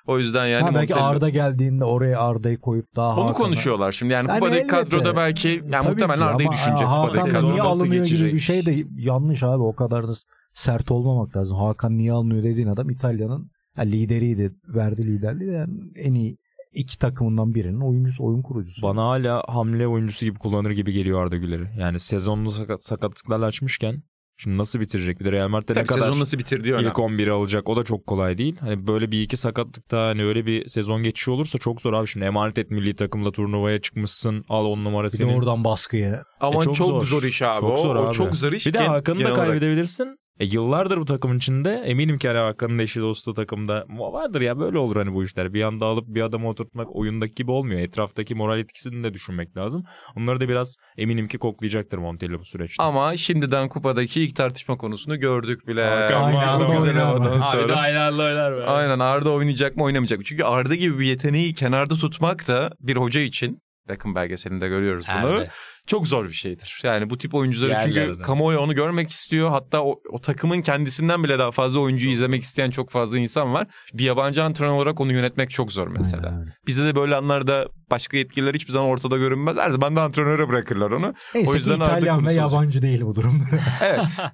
[0.07, 3.93] o yüzden yani ha, belki Montella- Arda geldiğinde oraya Arda'yı koyup daha onu Hakan'a- konuşuyorlar
[3.93, 4.13] şimdi.
[4.13, 4.77] Yani, Yani kupadaki elbette.
[4.77, 7.57] kadroda belki yani Tabii muhtemelen Arda'yı düşünecek Hakan kupadaki niye kadroda.
[7.69, 8.41] nasıl alınıyor gibi bir geçecek?
[8.41, 10.13] şey de yanlış abi o kadar da
[10.55, 11.59] sert olmamak lazım.
[11.59, 14.53] Hakan niye alınıyor dediğin adam İtalya'nın yani lideriydi.
[14.69, 16.39] Verdi liderliği de yani en iyi
[16.73, 18.83] iki takımından birinin oyuncusu, oyun kurucusu.
[18.83, 21.69] Bana hala hamle oyuncusu gibi kullanır gibi geliyor Arda Güler'i.
[21.79, 24.03] Yani sezonunu sakat, sakatlıklarla açmışken
[24.37, 25.21] şimdi nasıl bitirecek?
[25.21, 26.89] Bir de Real Madrid'de ne kadar sezon nasıl bitirdiği önemli.
[26.89, 28.57] ilk 11'i alacak o da çok kolay değil.
[28.61, 32.07] Hani böyle bir iki sakatlıkta hani öyle bir sezon geçişi olursa çok zor abi.
[32.07, 34.45] Şimdi emanet et milli takımla turnuvaya çıkmışsın.
[34.49, 35.33] Al on numara bir de senin.
[35.39, 36.23] oradan baskıya.
[36.41, 37.05] Ama E, çok, çok zor.
[37.05, 37.23] zor.
[37.23, 37.61] iş abi.
[37.61, 38.15] Çok o, zor o abi.
[38.15, 38.67] çok zor iş.
[38.67, 40.17] Bir de Hakan'ı da kaybedebilirsin.
[40.41, 44.79] E yıllardır bu takımın içinde eminim ki hani Hakan'ın eşi dostu takımda vardır ya böyle
[44.79, 45.55] olur hani bu işler.
[45.55, 47.81] Bir anda alıp bir adamı oturtmak oyundaki gibi olmuyor.
[47.81, 49.85] Etraftaki moral etkisini de düşünmek lazım.
[50.17, 52.83] Onları da biraz eminim ki koklayacaktır Montella bu süreçte.
[52.83, 55.85] Ama şimdiden kupadaki ilk tartışma konusunu gördük bile.
[55.85, 57.69] Hakan Aynı anda Güzel oynar Abi sonra.
[57.69, 58.65] de aynı anda oynar be.
[58.65, 60.25] Aynen Arda oynayacak mı oynamayacak mı?
[60.25, 65.33] Çünkü Arda gibi bir yeteneği kenarda tutmak da bir hoca için Bakın belgeselinde görüyoruz bunu.
[65.33, 65.51] Evet.
[65.91, 66.81] Çok zor bir şeydir.
[66.85, 69.51] Yani bu tip oyuncuları Yerler çünkü kamuoyu onu görmek istiyor.
[69.51, 73.67] Hatta o, o takımın kendisinden bile daha fazla oyuncuyu izlemek isteyen çok fazla insan var.
[73.95, 76.29] Bir yabancı antrenör olarak onu yönetmek çok zor mesela.
[76.29, 76.53] Aynen.
[76.67, 79.57] Bizde de böyle anlarda başka yetkililer hiçbir zaman ortada görünmez.
[79.57, 81.15] Her zaman da antrenöre bırakırlar onu.
[81.35, 83.45] Neyse O ki yüzden Arda İtalyan ve yabancı değil bu durumda.
[83.83, 84.27] Evet.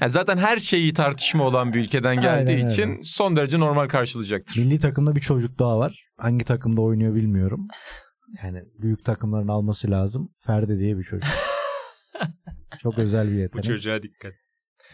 [0.00, 4.56] Yani zaten her şeyi tartışma olan bir ülkeden geldiği Aynen için son derece normal karşılayacaktır.
[4.60, 6.04] Milli takımda bir çocuk daha var.
[6.18, 7.68] Hangi takımda oynuyor bilmiyorum.
[8.44, 10.30] Yani büyük takımların alması lazım.
[10.38, 11.28] Ferdi diye bir çocuk.
[12.82, 13.64] Çok özel bir Bu yetenek.
[13.64, 14.32] çocuğa dikkat.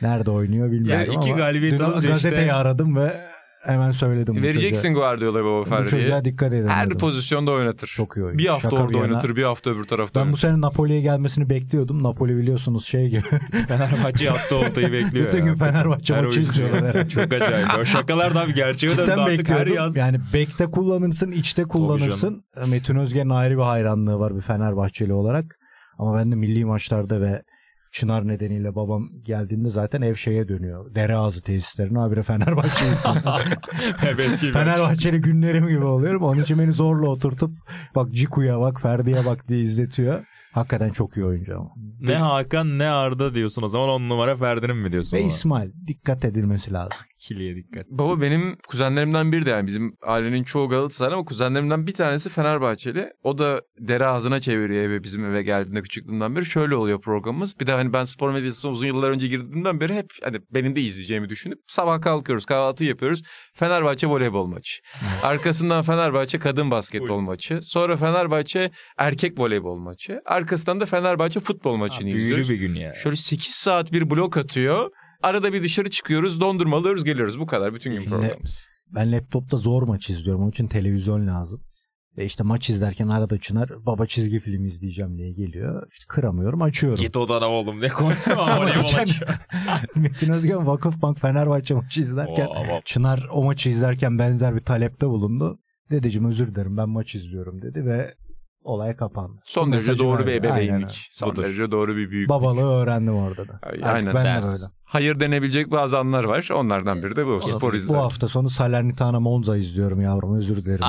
[0.03, 3.20] Nerede oynuyor bilmiyorum Ya iki ama galibiyet dün gazeteyi işte- aradım ve
[3.67, 4.37] hemen söyledim.
[4.37, 5.85] bu Vereceksin Guardiola baba çocuğa.
[5.85, 6.69] Bu çocuğa dikkat edin.
[6.69, 6.99] Her dedim.
[6.99, 7.87] pozisyonda oynatır.
[7.89, 8.39] Çok iyi oyuncu.
[8.45, 9.07] Bir hafta Şaka orada bir yana.
[9.07, 10.41] oynatır, bir hafta öbür tarafta Ben bu oynatır.
[10.41, 12.03] sene Napoli'ye gelmesini bekliyordum.
[12.03, 13.23] Napoli biliyorsunuz şey gibi.
[13.69, 15.27] Fenerbahçe attı oltayı bekliyor.
[15.27, 17.09] Bütün gün Fenerbahçe maçı izliyorlar.
[17.09, 17.69] Çok acayip.
[17.81, 19.75] O şakalar da abi gerçeğe döndü artık her bekliyordum.
[19.75, 19.97] yaz.
[19.97, 22.45] Yani bekte kullanırsın, içte kullanırsın.
[22.67, 25.45] Metin Özge'nin ayrı bir hayranlığı var bir Fenerbahçeli olarak.
[25.99, 27.43] Ama ben de milli maçlarda ve
[27.97, 30.95] Çınar nedeniyle babam geldiğinde zaten ev şeye dönüyor.
[30.95, 32.91] Dere ağzı tesislerine habire Fenerbahçe'yi
[34.07, 34.39] evet.
[34.39, 36.23] Fenerbahçeli günlerim gibi oluyorum.
[36.23, 37.51] Onun için beni zorla oturtup
[37.95, 40.25] bak Ciku'ya bak Ferdi'ye bak diye izletiyor.
[40.53, 41.71] Hakikaten çok iyi oyuncu ama.
[42.01, 45.17] Ne Hakan ne Arda diyorsun o zaman on numara Ferdi'nin mi diyorsun?
[45.17, 45.29] Ve ona?
[45.29, 47.07] İsmail dikkat edilmesi lazım.
[47.17, 47.87] İkiliye dikkat.
[47.91, 53.11] Baba benim kuzenlerimden biri de yani bizim ailenin çoğu Galatasaray ama kuzenlerimden bir tanesi Fenerbahçeli.
[53.23, 56.45] O da dere ağzına çeviriyor eve bizim eve geldiğinde küçüklüğümden beri.
[56.45, 57.61] Şöyle oluyor programımız.
[57.61, 60.81] Bir de hani ben spor medyasına uzun yıllar önce girdiğimden beri hep hani benim de
[60.81, 63.23] izleyeceğimi düşünüp sabah kalkıyoruz kahvaltı yapıyoruz.
[63.55, 64.81] Fenerbahçe voleybol maçı.
[65.23, 67.59] Arkasından Fenerbahçe kadın basketbol maçı.
[67.63, 70.21] Sonra Fenerbahçe erkek voleybol maçı.
[70.25, 72.51] Arkasından da Fenerbahçe futbol maçını Büyülü izliyoruz.
[72.51, 72.93] bir gün ya.
[72.93, 74.91] Şöyle 8 saat bir blok atıyor.
[75.23, 77.41] Arada bir dışarı çıkıyoruz, dondurma alıyoruz, geliyoruz.
[77.41, 78.69] Bu kadar bütün gün Şimdi- programımız.
[78.95, 80.43] Ben laptopta zor maç izliyorum.
[80.43, 81.63] Onun için televizyon lazım.
[82.19, 85.87] Ve işte maç izlerken arada Çınar baba çizgi film izleyeceğim diye geliyor.
[85.93, 87.01] İşte kıramıyorum açıyorum.
[87.05, 87.89] Git odana oğlum ne
[88.77, 89.25] maçı.
[89.97, 95.59] Metin Özgen Vakıfbank Fenerbahçe maçı izlerken Oo, Çınar o maçı izlerken benzer bir talepte bulundu.
[95.91, 98.15] Dedeciğim özür dilerim ben maç izliyorum dedi ve
[98.63, 99.41] olay kapandı.
[99.45, 100.33] Son derece doğru bir.
[100.33, 101.09] Aynen ebeveynlik.
[101.11, 101.43] Son Budur.
[101.45, 102.29] derece doğru bir büyük.
[102.29, 103.59] Babalığı öğrendim orada da.
[103.63, 104.45] Ay, Artık aynen, ben de ders.
[104.63, 104.76] böyle.
[104.88, 106.49] Hayır denebilecek bazı anlar var.
[106.55, 107.40] Onlardan biri de bu.
[107.40, 107.94] Spor Bu izler.
[107.94, 110.85] hafta sonu Salernitana Monza izliyorum yavrum özür dilerim.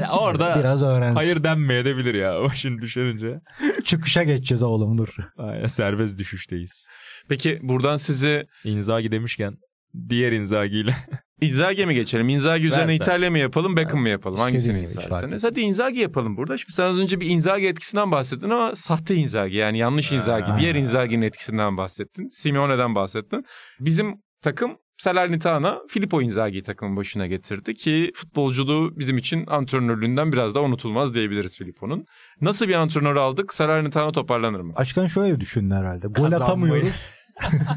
[0.00, 1.14] Ya Orada Biraz öğrensin.
[1.14, 2.40] hayır denmeyebilir ya.
[2.40, 3.40] O şimdi düşününce.
[3.84, 5.08] Çıkışa geçeceğiz oğlum dur.
[5.38, 6.88] Aynen, serbest düşüşteyiz.
[7.28, 9.56] Peki buradan sizi Inzaghi demişken
[10.08, 10.94] diğer Inzaghi ile
[11.44, 12.28] Inzaghi'ye mi geçelim?
[12.28, 13.04] Inzaghi üzerine Versen.
[13.04, 14.38] İtalya mı yapalım, Beckham mı yapalım?
[14.38, 15.44] Hangisini isterseniz.
[15.44, 16.56] Hadi Inzaghi yapalım burada.
[16.56, 20.50] Şimdi sen az önce bir Inzaghi etkisinden bahsettin ama sahte Inzaghi yani yanlış Inzaghi.
[20.50, 20.58] Ha.
[20.60, 22.28] Diğer Inzaghi'nin etkisinden bahsettin.
[22.28, 23.44] Simeone'den bahsettin.
[23.80, 30.64] Bizim takım Salernitana Filippo Inzaghi'yi takımın başına getirdi ki futbolculuğu bizim için antrenörlüğünden biraz daha
[30.64, 32.04] unutulmaz diyebiliriz Filippo'nun.
[32.40, 33.54] Nasıl bir antrenör aldık?
[33.54, 34.72] Salernitana toparlanır mı?
[34.76, 36.06] Başkan şöyle düşündü herhalde.
[36.06, 36.42] Gol Kazanmayı.
[36.42, 36.94] atamıyoruz.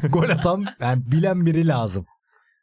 [0.12, 2.06] Gol atam yani bilen biri lazım.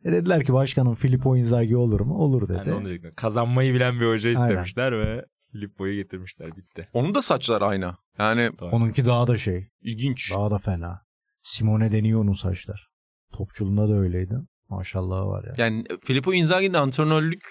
[0.05, 2.15] E dediler ki başkanım Filippo Inzaghi olur mu?
[2.17, 2.57] Olur dedi.
[2.57, 3.13] yani onu diyecektim.
[3.15, 4.39] kazanmayı bilen bir hoca Aynen.
[4.41, 6.89] istemişler ve Filippo'yu getirmişler bitti.
[6.93, 7.95] Onun da saçlar aynı.
[8.19, 9.67] Yani Onunki daha da şey.
[9.81, 10.31] ilginç.
[10.33, 11.01] Daha da fena.
[11.43, 12.87] Simone deniyor onun saçlar.
[13.33, 14.33] Topçuluğunda da öyleydi.
[14.69, 15.53] Maşallah var ya.
[15.65, 17.43] Yani Filippo Inzaghi'nin antrenörlük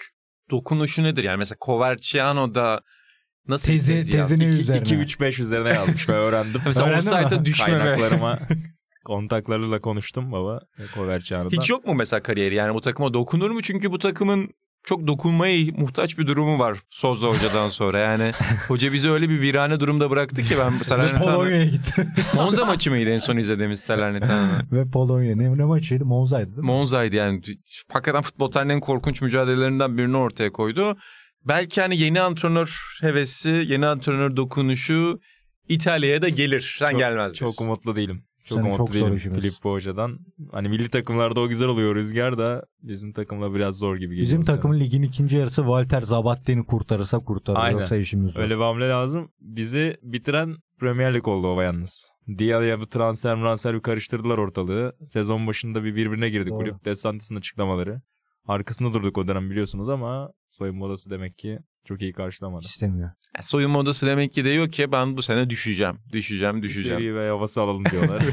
[0.51, 1.23] dokunuşu nedir?
[1.23, 2.81] Yani mesela Coverciano'da
[3.47, 4.39] nasıl bir Tezi- tez yazmış?
[4.39, 4.83] tezini üzerine.
[4.83, 6.61] 2-3-5 üzerine yazmış ve öğrendim.
[6.65, 7.79] Mesela Öğrendin offside'a düşmeme.
[7.79, 8.39] Kaynaklarıma
[9.05, 10.61] kontaklarıyla konuştum baba.
[10.93, 11.55] Coverciano'da.
[11.55, 12.55] Hiç yok mu mesela kariyeri?
[12.55, 13.61] Yani bu takıma dokunur mu?
[13.61, 14.49] Çünkü bu takımın
[14.85, 17.99] çok dokunmaya muhtaç bir durumu var Sozla hocadan sonra.
[17.99, 18.31] Yani
[18.67, 21.35] hoca bizi öyle bir virane durumda bıraktı ki ben Salernitana...
[21.35, 22.07] Polonya'ya gitti.
[22.35, 24.61] Monza maçı mıydı en son izlediğimiz Salernitana?
[24.71, 25.35] Ve Polonya.
[25.35, 26.05] Ne, ne maçıydı?
[26.05, 26.65] Monza'ydı değil mi?
[26.65, 27.41] Monza'ydı yani.
[27.93, 30.97] Hakikaten futbol tarihinin en korkunç mücadelelerinden birini ortaya koydu.
[31.45, 35.19] Belki hani yeni antrenör hevesi, yeni antrenör dokunuşu
[35.69, 36.75] İtalya'ya da gelir.
[36.79, 37.33] Sen Çok- gelmez.
[37.33, 38.23] Çok umutlu değilim.
[38.45, 39.41] Çok Senin umutlu çok değilim işimiz.
[39.41, 40.19] Filippo Hoca'dan.
[40.51, 44.21] Hani milli takımlarda o güzel oluyor rüzgar da bizim takımla biraz zor gibi geliyor.
[44.21, 44.55] Bizim sene.
[44.55, 47.57] takımın ligin ikinci yarısı Walter Zabatti'ni kurtarırsa kurtarır.
[47.59, 47.79] Aynen.
[47.79, 48.41] Yoksa işimiz zor.
[48.41, 49.31] Öyle bir hamle lazım.
[49.41, 52.11] Bizi bitiren Premier Lig oldu o yalnız.
[52.37, 54.95] Diallo'ya bu transfer transfer bir karıştırdılar ortalığı.
[55.03, 56.57] Sezon başında bir birbirine girdi Doğru.
[56.57, 56.85] kulüp.
[56.85, 58.01] Desantis'in açıklamaları.
[58.47, 62.65] Arkasında durduk o dönem biliyorsunuz ama soyunma odası demek ki çok iyi karşılamadı.
[62.65, 63.09] İstemiyor.
[63.35, 65.97] Yani soyunma odası demek ki diyor ki ben bu sene düşeceğim.
[66.11, 66.97] Düşeceğim, Bir düşeceğim.
[66.99, 68.23] seviye ve havası alalım diyorlar.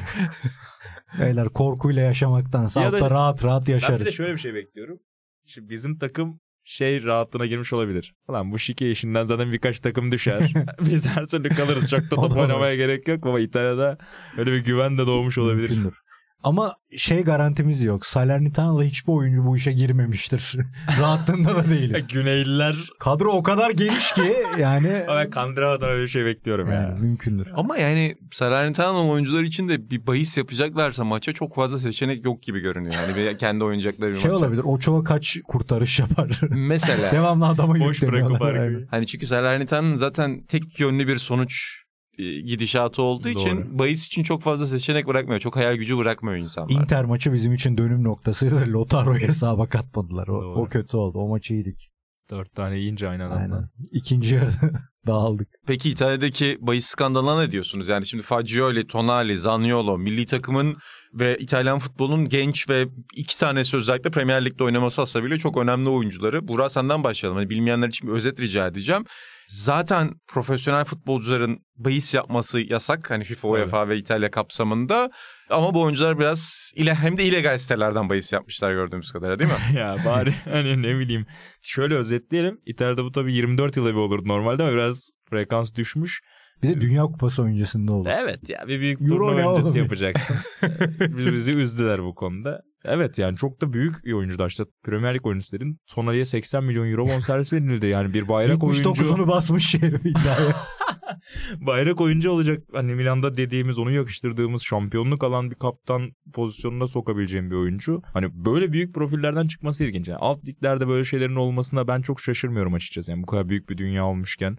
[1.20, 4.06] Beyler korkuyla yaşamaktansa Ya da- altta rahat rahat ben bir yaşarız.
[4.06, 4.98] de şöyle bir şey bekliyorum.
[5.46, 8.14] Şimdi bizim takım şey rahatlığına girmiş olabilir.
[8.28, 10.52] Ulan bu şike işinden zaten birkaç takım düşer.
[10.80, 11.90] Biz her türlü kalırız.
[11.90, 13.98] Çok da top oynamaya gerek yok ama İtalya'da
[14.38, 15.68] öyle bir güven de doğmuş olabilir.
[15.70, 16.01] Mümkündür.
[16.42, 18.06] Ama şey garantimiz yok.
[18.06, 20.56] Salernitanalı hiçbir oyuncu bu işe girmemiştir.
[21.00, 22.08] Rahatlığında da değiliz.
[22.12, 26.90] Güneyliler Kadro o kadar geniş ki yani, Ama ben Kandıra'dan öyle bir şey bekliyorum yani
[26.90, 26.96] ya.
[27.00, 27.48] mümkündür.
[27.54, 32.60] Ama yani Salernitana oyuncular için de bir bahis yapacaklarsa maça çok fazla seçenek yok gibi
[32.60, 32.94] görünüyor.
[32.94, 34.44] Yani bir kendi oynayacakları bir Şey maça.
[34.44, 34.62] olabilir.
[34.64, 36.40] Ochoa kaç kurtarış yapar?
[36.50, 37.12] Mesela.
[37.12, 38.86] Devamlı adama Boş bırakıp arkayı.
[38.90, 41.81] Hani çünkü Salernitana'nın zaten tek yönlü bir sonuç
[42.46, 43.78] gidişatı olduğu için Doğru.
[43.78, 45.40] bahis için çok fazla seçenek bırakmıyor.
[45.40, 46.70] Çok hayal gücü bırakmıyor insanlar.
[46.82, 48.66] Inter maçı bizim için dönüm noktasıydı.
[48.72, 50.28] Lotaro'yu hesaba katmadılar.
[50.28, 50.60] O, Doğru.
[50.60, 51.18] o kötü oldu.
[51.18, 51.88] O maçı yedik.
[52.30, 53.34] Dört tane yiyince aynı anda.
[53.34, 53.68] Aynen.
[53.92, 54.50] İkinci yarı
[55.06, 55.48] dağıldık.
[55.66, 57.88] Peki İtalya'daki bahis skandalına ne diyorsunuz?
[57.88, 60.76] Yani şimdi Fagioli, Tonali, Zaniolo, milli takımın
[61.14, 66.48] ve İtalyan futbolun genç ve iki tanesi özellikle Premier Lig'de oynaması hasabıyla çok önemli oyuncuları.
[66.48, 67.38] Burak senden başlayalım.
[67.38, 69.04] Hani bilmeyenler için bir özet rica edeceğim.
[69.48, 73.10] Zaten profesyonel futbolcuların bahis yapması yasak.
[73.10, 73.60] Hani FIFA, Tabii.
[73.60, 75.10] UEFA ve İtalya kapsamında.
[75.50, 79.78] Ama bu oyuncular biraz ile hem de illegal sitelerden bahis yapmışlar gördüğümüz kadarıyla değil mi?
[79.78, 81.26] ya bari hani ne bileyim.
[81.60, 82.58] Şöyle özetleyelim.
[82.66, 86.20] İtalya'da bu tabii 24 yılda bir olurdu normalde ama biraz frekans düşmüş.
[86.62, 88.08] Bir de Dünya Kupası öncesinde oldu.
[88.12, 90.36] Evet ya bir büyük Euro turnuva öncesi yapacaksın.
[91.00, 92.62] Bizi üzdüler bu konuda.
[92.84, 96.90] Evet yani çok da büyük bir oyuncu da işte Premier Lig oyuncuların Tonali'ye 80 milyon
[96.90, 97.86] euro bonservis verildi.
[97.86, 100.56] Yani bir bayrak oyuncu 79'unu basmış herif iddiaya.
[101.60, 102.62] bayrak oyuncu olacak.
[102.72, 108.02] Hani Milan'da dediğimiz onu yakıştırdığımız şampiyonluk alan bir kaptan pozisyonuna sokabileceğim bir oyuncu.
[108.12, 110.08] Hani böyle büyük profillerden çıkması ilginç.
[110.08, 113.10] Yani alt liglerde böyle şeylerin olmasına ben çok şaşırmıyorum açıkçası.
[113.10, 114.58] Yani bu kadar büyük bir dünya olmuşken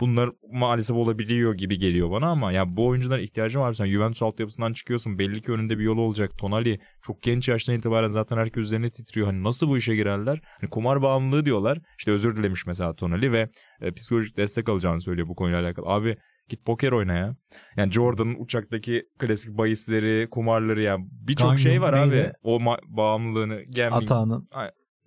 [0.00, 3.72] bunlar maalesef olabiliyor gibi geliyor bana ama ya bu oyunculara ihtiyacım var.
[3.72, 5.18] Sen Juventus altyapısından çıkıyorsun.
[5.18, 6.38] Belli ki önünde bir yolu olacak.
[6.38, 9.26] Tonali çok genç yaştan itibaren zaten herkes üzerine titriyor.
[9.26, 10.40] Hani nasıl bu işe girerler?
[10.60, 11.78] Hani kumar bağımlılığı diyorlar.
[11.98, 13.48] İşte özür dilemiş mesela Tonali ve
[13.80, 15.86] e, psikolojik destek alacağını söylüyor bu konuyla alakalı.
[15.86, 16.16] Abi
[16.48, 17.36] git poker oyna ya.
[17.76, 22.10] Yani Jordan'ın uçaktaki klasik bahisleri, kumarları ya birçok Ganyo şey var abi.
[22.10, 22.32] neydi?
[22.42, 24.02] O ma- bağımlılığını, gambling.
[24.02, 24.48] Atağının.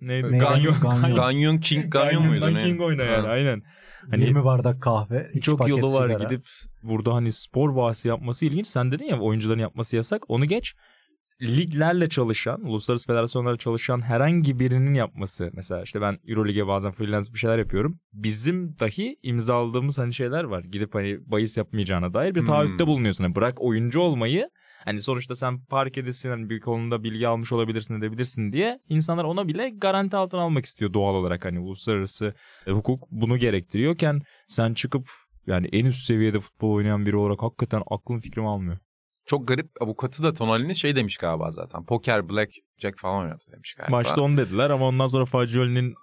[0.06, 0.32] Neydi?
[0.32, 0.38] Ne?
[0.38, 0.72] Ganyo.
[0.82, 1.14] Ganyo.
[1.16, 2.40] Ganyon King Ganyon muydu?
[2.40, 2.68] Ganyon'dan ne?
[2.68, 3.32] King oyna yani Ha.
[3.32, 3.62] aynen.
[4.10, 5.30] Hani 20 bardak kahve.
[5.42, 6.24] çok paket yolu var sigara.
[6.24, 6.46] gidip
[6.82, 8.66] burada hani spor bahsi yapması ilginç.
[8.66, 10.22] Sen dedin ya oyuncuların yapması yasak.
[10.28, 10.74] Onu geç.
[11.42, 15.50] Liglerle çalışan, uluslararası federasyonlarla çalışan herhangi birinin yapması.
[15.52, 17.98] Mesela işte ben Euroleague'e bazen freelance bir şeyler yapıyorum.
[18.12, 20.64] Bizim dahi imzaladığımız hani şeyler var.
[20.64, 22.46] Gidip hani bahis yapmayacağına dair bir Hmm.
[22.46, 23.24] taahhütte bulunuyorsun.
[23.24, 24.48] Yani bırak oyuncu olmayı
[24.84, 29.70] Hani sonuçta sen parkedesin hani bir konuda bilgi almış olabilirsin edebilirsin diye insanlar ona bile
[29.70, 32.34] garanti altına almak istiyor doğal olarak hani uluslararası
[32.66, 35.08] e, hukuk bunu gerektiriyorken sen çıkıp
[35.46, 38.78] yani en üst seviyede futbol oynayan biri olarak hakikaten aklım fikrim almıyor.
[39.26, 41.84] Çok garip avukatı da Tonali'nin şey demiş galiba zaten.
[41.84, 43.96] Poker, black, jack falan oynadı demiş galiba.
[43.96, 45.94] Maçta onu dediler ama ondan sonra Fagioli'nin e,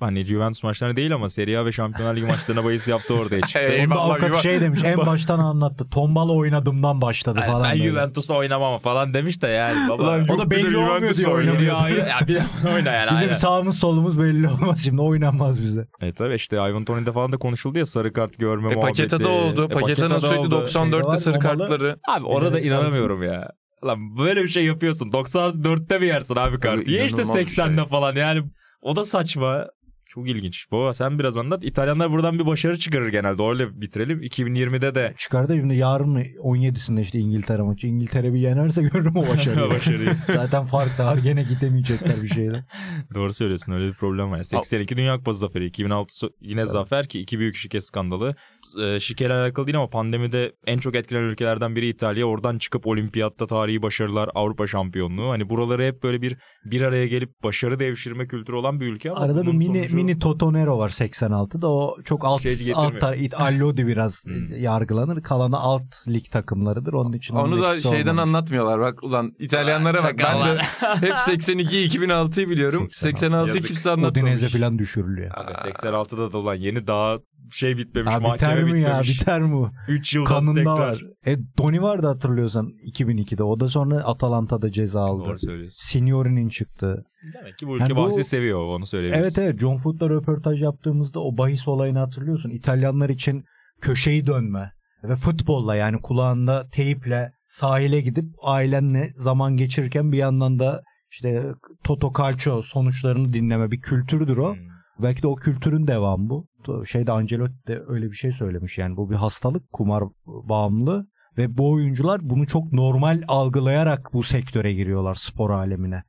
[0.00, 3.58] hani Juventus maçlarına değil ama Serie A ve Şampiyonlar Ligi maçlarına bahis yaptı ortaya çıktı.
[3.58, 4.42] Hey, Onda avukat eyvallah.
[4.42, 5.90] şey demiş en baştan anlattı.
[5.90, 7.62] Tombala oynadığımdan başladı Ay, falan.
[7.64, 7.90] ben böyle.
[7.90, 10.02] Juventus'a oynamam falan demiş de yani baba.
[10.02, 11.88] Ulan O da bir belli olmuyor Juventus diye oynamıyor.
[11.88, 12.42] Ya bir de
[12.74, 13.10] oyna yani.
[13.10, 13.32] Bizim aynen.
[13.32, 15.86] sağımız solumuz belli olmaz şimdi oynanmaz bize.
[16.00, 18.96] E tabii işte Ivan Toney'de falan da konuşuldu ya sarı kart görme E, muhabbeti.
[19.02, 19.64] Paketa'da oldu.
[19.64, 20.66] E, Paketa'nın Paketa'da sürekli oldu.
[20.68, 21.98] Şeyde 94'te var, sarı kartları.
[22.08, 23.50] Abi orada Bilerek inanamıyorum ya.
[23.84, 25.10] Lan böyle bir şey yapıyorsun.
[25.10, 26.82] 94'te mi yersin abi kart?
[26.82, 27.86] Abi Ye işte inanılmaz bir 80'de şey.
[27.88, 28.42] falan yani.
[28.82, 29.66] O da saçma.
[30.08, 30.66] Çok ilginç.
[30.72, 31.64] Baba sen biraz anlat.
[31.64, 33.42] İtalyanlar buradan bir başarı çıkarır genelde.
[33.42, 34.22] Öyle bitirelim.
[34.22, 37.86] 2020'de de Çıkardı şimdi yarın mı 17'sinde işte İngiltere maçı.
[37.86, 39.70] İngiltere bir yenerse görürüm o başarıyı.
[39.70, 40.10] Başarıyı.
[40.26, 42.64] Zaten fark da var gene gidemeyecekler bir şeyden.
[43.14, 44.42] Doğru söylüyorsun öyle bir problem var.
[44.42, 48.34] 82 Dünya Kupası zaferi, 2006 so- yine zafer ki iki büyük şike skandalı.
[48.82, 52.26] Ee, şikeyle alakalı değil ama pandemide en çok etkilenen ülkelerden biri İtalya.
[52.26, 55.30] Oradan çıkıp olimpiyatta tarihi başarılar, Avrupa şampiyonluğu.
[55.30, 59.20] Hani buraları hep böyle bir bir araya gelip başarı devşirme kültürü olan bir ülke ama
[59.20, 61.68] Arada bir mini sonucu- mini Totonero var 86'da.
[61.70, 64.56] O çok alt Şey alt tar- it- Allodi biraz Hmm.
[64.56, 65.22] yargılanır.
[65.22, 66.92] Kalanı alt lig takımlarıdır.
[66.92, 68.22] Onun için Onu da şeyden olmamış.
[68.22, 68.80] anlatmıyorlar.
[68.80, 70.14] Bak ulan İtalyanlara bak.
[70.24, 70.60] Ben de
[71.06, 72.88] hep 82 2006'yı biliyorum.
[72.92, 73.46] 86.
[73.46, 73.68] 86'yı Yazık.
[73.68, 74.32] kimse anlatmamış.
[74.34, 75.30] Udinese falan düşürülüyor.
[75.36, 77.18] Abi 86'da da olan yeni daha
[77.50, 78.12] şey bitmemiş.
[78.12, 79.20] Ya biter mahkeme mi ya bitmemiş.
[79.20, 79.70] biter mi?
[79.88, 80.78] 3 yıldan Kanında tekrar.
[80.78, 81.02] var.
[81.26, 83.42] E, Doni vardı hatırlıyorsan 2002'de.
[83.42, 85.24] O da sonra Atalanta'da ceza aldı.
[85.24, 85.78] Doğru söylüyorsun.
[85.82, 87.04] Signori'nin çıktı.
[87.34, 89.38] Demek ki bu ülke Yani bu- bahsi seviyor onu söyleyebiliriz.
[89.38, 92.50] Evet evet John Foot'la röportaj yaptığımızda o bahis olayını hatırlıyorsun.
[92.50, 93.44] İtalyanlar için
[93.80, 94.72] köşeyi dönme
[95.04, 101.44] ve futbolla yani kulağında teyple sahile gidip ailenle zaman geçirirken bir yandan da işte
[101.84, 104.54] Toto Calcio sonuçlarını dinleme bir kültürdür o.
[104.54, 104.60] Hmm.
[105.02, 106.46] Belki de o kültürün devamı bu.
[106.86, 111.06] Şeyde Ancelotti de öyle bir şey söylemiş yani bu bir hastalık kumar bağımlı
[111.38, 116.02] ve bu oyuncular bunu çok normal algılayarak bu sektöre giriyorlar spor alemine.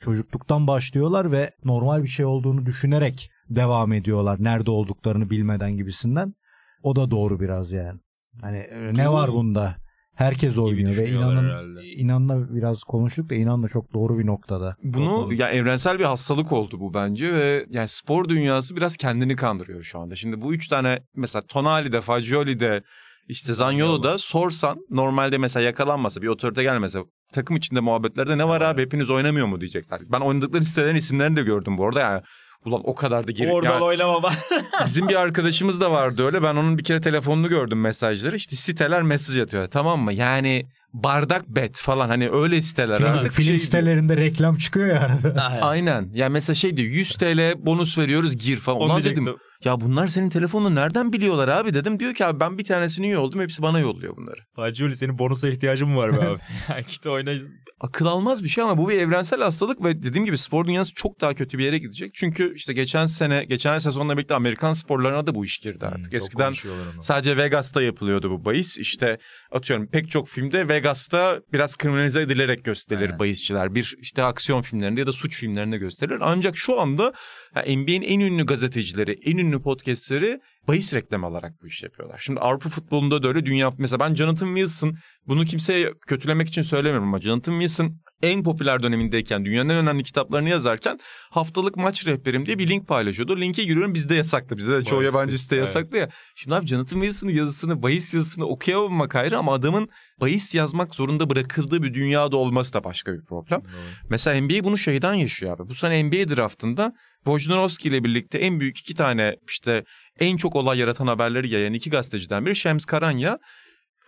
[0.00, 4.36] Çocukluktan başlıyorlar ve normal bir şey olduğunu düşünerek devam ediyorlar.
[4.40, 6.34] Nerede olduklarını bilmeden gibisinden.
[6.82, 8.00] O da doğru biraz yani.
[8.40, 9.76] Hani e, ne var bunda?
[10.14, 11.86] Herkes oynuyor ve inanın herhalde.
[11.86, 14.76] inanla biraz konuştuk da inan da çok doğru bir noktada.
[14.82, 19.82] Bunu ya evrensel bir hastalık oldu bu bence ve yani spor dünyası biraz kendini kandırıyor
[19.82, 20.14] şu anda.
[20.14, 22.82] Şimdi bu üç tane mesela Tonali'de, Fagioli'de,
[23.28, 27.00] işte Zaniolo'da sorsan normalde mesela yakalanmasa bir otorite gelmese
[27.32, 30.00] takım içinde muhabbetlerde ne var abi hepiniz oynamıyor mu diyecekler.
[30.12, 32.22] Ben oynadıkları sitelerin isimlerini de gördüm bu arada yani.
[32.64, 33.52] Ulan o kadar da geri...
[33.52, 34.32] Oradan yani oynama bak.
[34.86, 36.42] bizim bir arkadaşımız da vardı öyle.
[36.42, 38.36] Ben onun bir kere telefonunu gördüm mesajları.
[38.36, 40.12] İşte siteler mesaj atıyor tamam mı?
[40.12, 43.32] Yani bardak bet falan hani öyle siteler Film, artık.
[43.32, 45.58] film şey- sitelerinde reklam çıkıyor ya arada.
[45.62, 46.08] Aynen.
[46.14, 48.78] Yani mesela şey diyor 100 TL bonus veriyoruz gir falan.
[48.78, 49.36] Onu Ulan dedim.
[49.64, 52.00] Ya bunlar senin telefonunu nereden biliyorlar abi dedim.
[52.00, 54.40] Diyor ki abi ben bir tanesini üye oldum hepsi bana yolluyor bunları.
[54.56, 56.38] Hacı senin bonusa ihtiyacın mı var be abi?
[56.68, 57.32] Ya Git oyna.
[57.80, 61.20] Akıl almaz bir şey ama bu bir evrensel hastalık ve dediğim gibi spor dünyası çok
[61.20, 62.10] daha kötü bir yere gidecek.
[62.14, 66.12] Çünkü işte geçen sene, geçen sezonla birlikte Amerikan sporlarına da bu iş girdi artık.
[66.12, 66.52] Hmm, Eskiden
[67.00, 68.78] sadece Vegas'ta yapılıyordu bu bahis.
[68.78, 69.18] İşte
[69.52, 73.18] atıyorum pek çok filmde Vegas'ta biraz kriminalize edilerek gösterilir Aynen.
[73.18, 73.74] bahisçiler.
[73.74, 76.18] Bir işte aksiyon filmlerinde ya da suç filmlerinde gösterilir.
[76.22, 77.12] Ancak şu anda
[77.56, 82.18] yani NBA'in en ünlü gazetecileri, en ünlü podcastleri bahis reklamı alarak bu işi yapıyorlar.
[82.18, 87.08] Şimdi Avrupa futbolunda da öyle dünya mesela ben Jonathan Wilson bunu kimseye kötülemek için söylemiyorum
[87.08, 90.98] ama Jonathan Wilson en popüler dönemindeyken dünyanın en önemli kitaplarını yazarken
[91.30, 93.40] haftalık maç rehberim diye bir link paylaşıyordu.
[93.40, 94.56] Linke giriyorum bizde yasaklı.
[94.56, 95.66] Bizde de çoğu Bahis yabancı site evet.
[95.66, 96.08] yasaklı ya.
[96.34, 99.88] Şimdi abi Jonathan Wilson'ın yazısını, bahis yazısını okuyamamak ayrı ama adamın
[100.20, 103.62] bahis yazmak zorunda bırakıldığı bir dünyada olması da başka bir problem.
[104.10, 105.68] Mesela NBA bunu şeyden yaşıyor abi.
[105.68, 106.92] Bu sene NBA draftında
[107.24, 109.84] Wojnarowski ile birlikte en büyük iki tane işte
[110.20, 113.38] en çok olay yaratan haberleri yayan iki gazeteciden biri Shams Karanya.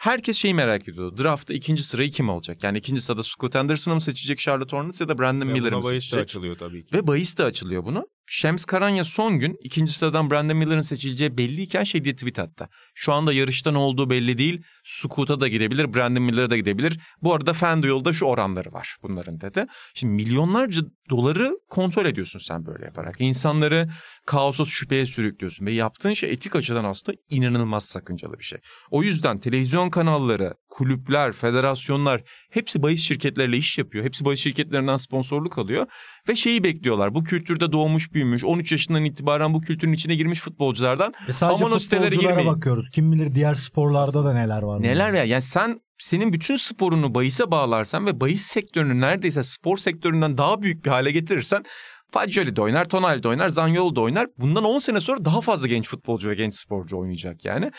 [0.05, 1.23] Herkes şeyi merak ediyordu.
[1.23, 2.65] Draftta ikinci sırayı kim alacak?
[2.65, 5.95] Yani ikinci sırada Scott Anderson'ı mı seçecek Charlotte Hornets ya da Brandon Miller'ı mı bahis
[5.95, 6.23] de seçecek?
[6.23, 6.97] açılıyor tabii ki.
[6.97, 8.07] Ve bahis de açılıyor bunu.
[8.27, 12.69] Shams Karanya son gün ikinci sıradan Brandon Miller'ın seçileceği belliyken şey diye tweet attı.
[12.95, 14.63] Şu anda yarışta ne olduğu belli değil.
[14.85, 17.01] Scoot'a da gidebilir, Brandon Miller'a da gidebilir.
[17.23, 19.67] Bu arada FanDuel'da şu oranları var bunların dedi.
[19.95, 23.17] Şimdi milyonlarca doları kontrol ediyorsun sen böyle yaparak.
[23.19, 23.89] İnsanları
[24.27, 28.59] kaosa şüpheye sürüklüyorsun ve yaptığın şey etik açıdan aslında inanılmaz sakıncalı bir şey.
[28.91, 34.05] O yüzden televizyon kanalları, kulüpler, federasyonlar hepsi bahis şirketleriyle iş yapıyor.
[34.05, 35.87] Hepsi bahis şirketlerinden sponsorluk alıyor
[36.29, 37.15] ve şeyi bekliyorlar.
[37.15, 41.77] Bu kültürde doğmuş büyümüş 13 yaşından itibaren bu kültürün içine girmiş futbolculardan Ve sadece Aman
[41.77, 42.51] o sitelere girmeyin.
[42.51, 42.91] bakıyoruz.
[42.91, 44.83] Kim bilir diğer sporlarda da neler var.
[44.83, 50.39] neler ya yani sen senin bütün sporunu bahise bağlarsan ve bahis sektörünü neredeyse spor sektöründen
[50.39, 51.65] daha büyük bir hale getirirsen
[52.11, 54.27] Fagioli de oynar, Tonali de oynar, Zaniolo da oynar.
[54.39, 57.71] Bundan 10 sene sonra daha fazla genç futbolcu ve genç sporcu oynayacak yani.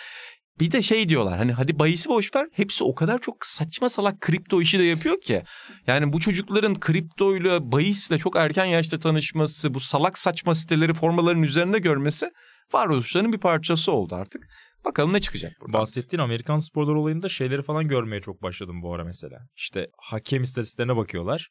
[0.60, 4.22] Bir de şey diyorlar hani hadi bahisi boş ver hepsi o kadar çok saçma salak
[4.22, 5.44] kripto işi de yapıyor ki.
[5.88, 11.80] Yani bu çocukların kriptoyla bahisle çok erken yaşta tanışması bu salak saçma siteleri formaların üzerinde
[11.80, 12.32] görmesi
[12.74, 14.48] varoluşlarının bir parçası oldu artık.
[14.86, 15.82] Bakalım ne çıkacak buradan.
[15.82, 19.40] Bahsettiğin Amerikan sporlar olayında şeyleri falan görmeye çok başladım bu ara mesela.
[19.56, 21.50] İşte hakem istatistiklerine bakıyorlar.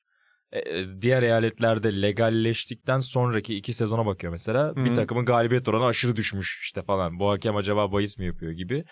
[0.54, 4.70] E, e, diğer eyaletlerde legalleştikten sonraki iki sezona bakıyor mesela.
[4.70, 4.84] Hı.
[4.84, 7.18] Bir takımın galibiyet oranı aşırı düşmüş işte falan.
[7.18, 8.84] Bu hakem acaba bahis mi yapıyor gibi.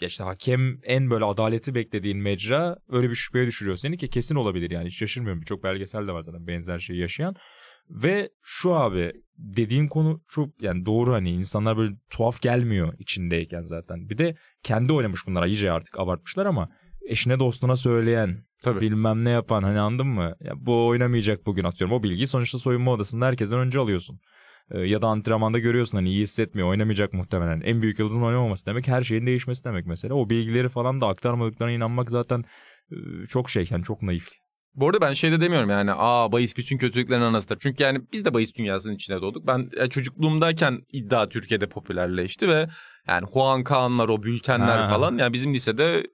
[0.00, 4.34] Ya işte hakem en böyle adaleti beklediğin mecra öyle bir şüpheye düşürüyor seni ki kesin
[4.34, 5.40] olabilir yani hiç şaşırmıyorum.
[5.40, 7.36] Birçok belgesel de var zaten benzer şeyi yaşayan.
[7.90, 14.08] Ve şu abi dediğin konu çok yani doğru hani insanlar böyle tuhaf gelmiyor içindeyken zaten.
[14.08, 16.68] Bir de kendi oynamış bunlar iyice artık abartmışlar ama
[17.08, 18.80] eşine dostuna söyleyen Tabii.
[18.80, 20.34] bilmem ne yapan hani anladın mı?
[20.40, 21.96] Ya bu oynamayacak bugün atıyorum.
[21.96, 24.20] O bilgiyi sonuçta soyunma odasında herkesten önce alıyorsun.
[24.70, 27.60] Ee, ya da antrenmanda görüyorsun hani iyi hissetmiyor oynamayacak muhtemelen.
[27.60, 30.14] En büyük yıldızın oynamaması demek her şeyin değişmesi demek mesela.
[30.14, 32.44] O bilgileri falan da aktarmadıklarına inanmak zaten
[32.90, 32.96] e,
[33.28, 34.28] çok şey yani çok naif.
[34.74, 37.58] Bu arada ben şey de demiyorum yani aa bahis bütün kötülüklerin anasıdır.
[37.60, 39.46] Çünkü yani biz de bahis dünyasının içine doğduk.
[39.46, 42.68] Ben ya, çocukluğumdayken iddia Türkiye'de popülerleşti ve
[43.08, 44.88] yani Juan Kaanlar o bültenler Ha.
[44.88, 46.06] falan yani bizim lisede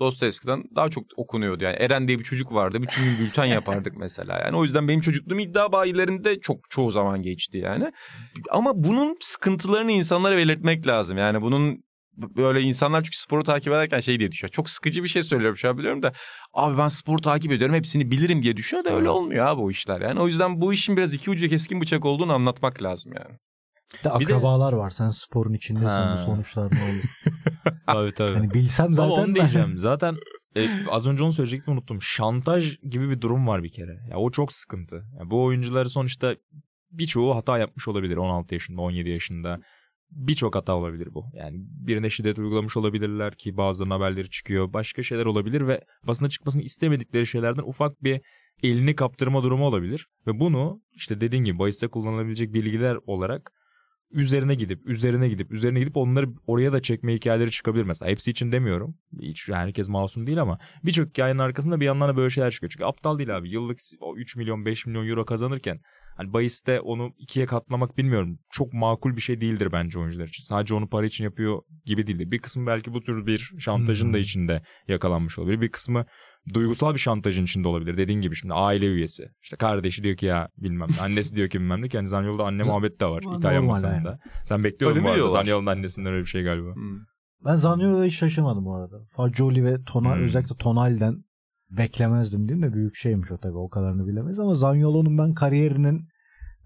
[0.00, 1.64] Dostoyevski'den daha çok okunuyordu.
[1.64, 2.82] Yani Eren diye bir çocuk vardı.
[2.82, 4.38] Bütün gün bülten yapardık mesela.
[4.38, 7.92] Yani o yüzden benim çocukluğum iddia bayilerinde çok çoğu zaman geçti yani.
[8.50, 11.18] Ama bunun sıkıntılarını insanlara belirtmek lazım.
[11.18, 11.84] Yani bunun
[12.16, 14.50] böyle insanlar çünkü sporu takip ederken şey diye düşünüyor.
[14.52, 16.12] Çok sıkıcı bir şey söylüyorum şu an biliyorum da
[16.54, 20.00] abi ben sporu takip ediyorum hepsini bilirim diye düşünüyor da öyle olmuyor abi o işler
[20.00, 20.20] yani.
[20.20, 23.38] O yüzden bu işin biraz iki ucu keskin bıçak olduğunu anlatmak lazım yani.
[23.94, 24.90] Bir de Bir de- akrabalar var.
[24.90, 25.86] Sen sporun içindesin.
[25.86, 26.16] Ha.
[26.18, 27.22] Bu sonuçlar ne olur?
[27.86, 28.34] tabii tabii.
[28.34, 29.78] Hani bilsem zaten Ama onu ben- diyeceğim.
[29.78, 30.16] Zaten
[30.56, 31.98] e, az önce onu söyleyecektim unuttum.
[32.02, 33.98] Şantaj gibi bir durum var bir kere.
[34.10, 34.96] Ya o çok sıkıntı.
[34.96, 36.36] Ya bu oyuncuları sonuçta
[36.90, 39.60] birçoğu hata yapmış olabilir 16 yaşında, 17 yaşında.
[40.10, 41.24] Birçok hata olabilir bu.
[41.34, 44.72] Yani birine şiddet uygulamış olabilirler ki bazılarının haberleri çıkıyor.
[44.72, 48.20] Başka şeyler olabilir ve basına çıkmasını istemedikleri şeylerden ufak bir
[48.62, 50.06] elini kaptırma durumu olabilir.
[50.26, 53.52] Ve bunu işte dediğin gibi bahiste kullanılabilecek bilgiler olarak
[54.10, 58.10] üzerine gidip üzerine gidip üzerine gidip onları oraya da çekme hikayeleri çıkabilir mesela.
[58.10, 58.94] Hepsi için demiyorum.
[59.20, 62.70] Hiç herkes masum değil ama birçok hikayenin arkasında bir yandan da böyle şeyler çıkıyor.
[62.70, 63.50] Çünkü aptal değil abi.
[63.50, 65.80] Yıllık o 3 milyon 5 milyon euro kazanırken
[66.16, 68.38] hani bahiste onu ikiye katlamak bilmiyorum.
[68.50, 70.42] Çok makul bir şey değildir bence oyuncular için.
[70.42, 72.30] Sadece onu para için yapıyor gibi değildir.
[72.30, 74.22] Bir kısmı belki bu tür bir şantajın da Hmm.
[74.22, 75.60] içinde yakalanmış olabilir.
[75.60, 76.06] Bir kısmı
[76.54, 77.96] duygusal bir şantajın içinde olabilir.
[77.96, 79.28] Dediğin gibi şimdi aile üyesi.
[79.42, 81.02] İşte kardeşi diyor ki ya bilmem ne.
[81.02, 81.86] Annesi diyor ki bilmem ne.
[81.92, 83.22] Yani Zanyolu'da anne muhabbeti de var.
[83.38, 83.68] İtalyan yani.
[83.68, 84.18] basınında.
[84.44, 85.28] Sen bekliyordun bu arada.
[85.28, 86.74] Zanyolu'nun annesinden öyle bir şey galiba.
[87.44, 88.96] Ben Zaniolo'ya hiç şaşırmadım bu arada.
[89.10, 90.22] Fagioli ve Tonal, Hmm.
[90.22, 91.24] özellikle Tonal'den
[91.70, 92.72] beklemezdim değil mi?
[92.72, 93.56] Büyük şeymiş o tabii.
[93.56, 96.08] O kadarını bilemeyiz ama Zaniolo'nun ben kariyerinin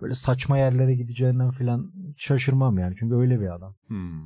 [0.00, 2.94] böyle saçma yerlere gideceğinden falan şaşırmam yani.
[2.98, 3.74] Çünkü öyle bir adam.
[3.86, 4.20] Hmm.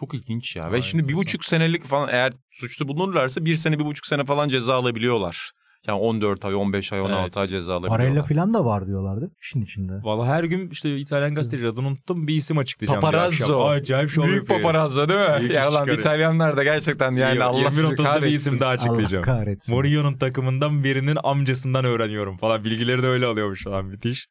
[0.00, 0.72] Çok ilginç ya.
[0.72, 4.48] Ve şimdi bir buçuk senelik falan eğer suçlu bulunurlarsa bir sene bir buçuk sene falan
[4.48, 5.50] ceza alabiliyorlar.
[5.86, 7.36] Yani 14 ay, 15 ay, 16 Evet.
[7.36, 8.28] ay ceza alabiliyorlar.
[8.28, 9.36] falan da var diyorlar değil mi?
[9.42, 9.92] İşin içinde.
[10.02, 13.00] Valla her gün işte İtalyan gazeteci adını unuttum bir isim açıklayacağım.
[13.00, 13.64] Paparazzo.
[13.68, 14.60] Acayip şov Büyük yapıyor.
[14.62, 15.40] paparazzo değil mi?
[15.40, 15.88] Büyük ya lan.
[15.88, 18.34] İtalyanlar da gerçekten yani Allah 20 sizi 30'da bir kahretsin.
[18.34, 19.24] isim daha açıklayacağım.
[19.28, 19.74] Allah kahretsin.
[19.74, 22.64] Mourinho'nun takımından birinin amcasından öğreniyorum falan.
[22.64, 24.28] Bilgileri de öyle alıyormuş falan müthiş.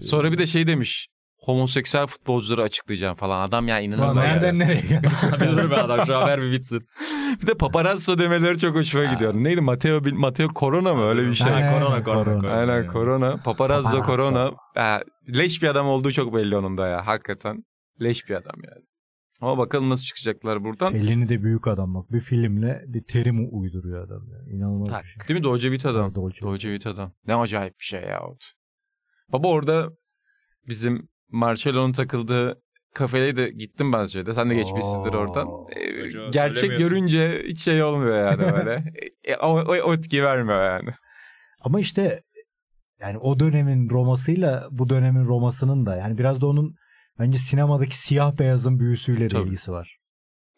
[0.00, 1.08] Sonra bir de şey demiş.
[1.40, 3.48] Homoseksüel futbolcuları açıklayacağım falan.
[3.48, 4.16] Adam ya inanılmaz.
[4.16, 5.08] nereden nereye geldi?
[5.40, 6.86] bir dur be adam şu haber bir bitsin.
[7.42, 9.34] Bir de paparazzo demeleri çok hoşuma gidiyor.
[9.34, 11.52] Neydi Matteo Bil- Matteo Corona mı öyle bir şey?
[11.52, 12.40] Aynen, Aynen, korona, korona, korona.
[12.40, 12.54] korona.
[12.54, 13.36] Aynen Corona.
[13.36, 14.02] Paparazzo Paparazzo.
[14.32, 14.52] Corona.
[14.74, 15.02] Ha,
[15.34, 17.06] leş bir adam olduğu çok belli onun da ya.
[17.06, 17.64] Hakikaten.
[18.02, 18.84] Leş bir adam yani.
[19.40, 20.94] Ama bakalım nasıl çıkacaklar buradan.
[20.94, 22.12] Elini de büyük adam bak.
[22.12, 24.22] Bir filmle bir terim uyduruyor adam.
[24.32, 24.56] Yani.
[24.56, 25.04] İnanılmaz Tak.
[25.04, 25.28] bir şey.
[25.28, 26.14] Değil mi Dolce Vita'dan?
[26.14, 26.40] Dolce.
[26.40, 27.12] Dolce Vita'dan.
[27.26, 28.20] Ne acayip bir şey ya.
[28.22, 28.36] o.
[29.32, 29.88] Baba orada
[30.68, 32.62] bizim Marcelo'nun takıldığı
[32.94, 34.34] kafeye de gittim ben şeyde.
[34.34, 35.18] Sen de geçmişsindir Oo.
[35.18, 35.48] oradan.
[35.76, 38.84] Ee, Hoca gerçek görünce hiç şey olmuyor yani böyle.
[39.24, 40.90] E, o, o, o etki vermiyor yani.
[41.60, 42.20] Ama işte
[43.00, 46.74] yani o dönemin Roma'sıyla bu dönemin Roma'sının da yani biraz da onun
[47.18, 49.96] bence sinemadaki siyah beyazın büyüsüyle de ilgisi var.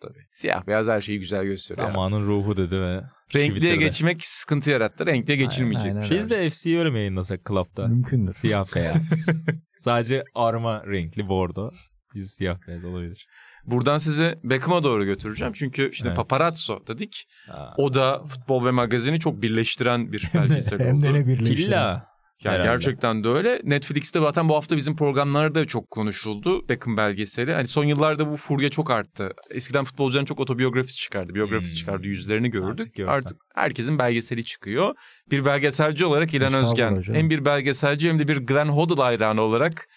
[0.00, 0.18] Tabii.
[0.32, 1.86] Siyah beyaz her şeyi güzel gösteriyor.
[1.86, 3.02] Zamanın ruhu dedi ve
[3.34, 5.06] Renkliye geçmek sıkıntı yarattı.
[5.06, 5.86] Renkliye geçilmeyecek.
[5.86, 6.10] aynen.
[6.10, 7.88] Biz de FC'yi öyle mi yayınlasak Club'da?
[7.88, 8.34] Mümkündür.
[8.34, 9.26] Siyah beyaz.
[9.82, 11.70] Sadece arma renkli bordo.
[12.14, 13.26] Biz siyah beyaz olabilir.
[13.66, 15.52] Buradan size Beckham'a doğru götüreceğim.
[15.52, 16.16] Çünkü şimdi Evet.
[16.16, 17.28] paparazzo dedik.
[17.48, 17.74] Ha.
[17.76, 21.02] O da futbol ve magazini çok birleştiren bir Hem belgesel hem oldu.
[21.04, 21.56] de ne birleştiren.
[21.56, 22.11] Tilla.
[22.44, 22.68] Yani Herhalde.
[22.70, 23.60] gerçekten de öyle.
[23.64, 27.52] Netflix'te zaten bu hafta bizim programlarda çok konuşuldu Beckham belgeseli.
[27.52, 29.30] Hani son yıllarda bu furya çok arttı.
[29.50, 31.34] Eskiden futbolcuların çok otobiyografisi çıkardı.
[31.34, 31.76] Biyografisi Hmm.
[31.78, 32.06] çıkardı.
[32.06, 32.86] Yüzlerini gördük.
[32.86, 33.38] Artık Artık, görsen.
[33.54, 34.94] herkesin belgeseli çıkıyor.
[35.30, 37.16] Bir belgeselci olarak İlhan Özgen hocam.
[37.16, 39.88] hem bir belgeselci hem de bir Glenn Hoddle hayranı olarak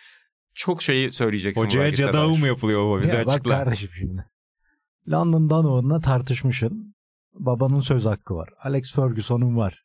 [0.55, 3.01] çok şeyi söyleyeceksin Hocaya cadavu mu yapılıyor baba?
[3.01, 3.57] Bize Ya bak açıkla.
[3.63, 4.25] kardeşim şimdi.
[5.11, 6.95] London Donova'nla tartışmışsın.
[7.33, 8.49] Babanın söz hakkı var.
[8.63, 9.81] Alex Ferguson'un var.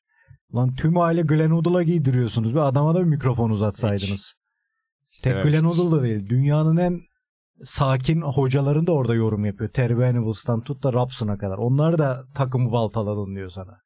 [0.55, 2.55] Lan tüm aile Glenn Hoddle'a giydiriyorsunuz.
[2.55, 4.35] Bir adama da bir mikrofon uzatsaydınız.
[5.23, 5.65] Tek Glenn.
[5.65, 6.29] Hoddle da değil.
[6.29, 7.01] Dünyanın en
[7.65, 9.71] sakin hocaların da orada yorum yapıyor.
[9.71, 11.59] Terry Venables'tan tut da Rapson'a kadar.
[11.59, 13.79] Onlar da takımı baltaladın diyor sana.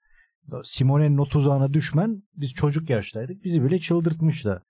[0.65, 3.45] Simone'nin o tuzağına düşmen biz çocuk yaştaydık.
[3.45, 4.62] Bizi bile çıldırtmıştı.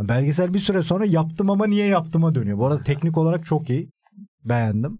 [0.00, 2.58] Belgesel bir süre sonra yaptım ama niye yaptıma dönüyor.
[2.58, 3.90] Bu arada teknik olarak çok iyi.
[4.44, 4.98] Beğendim.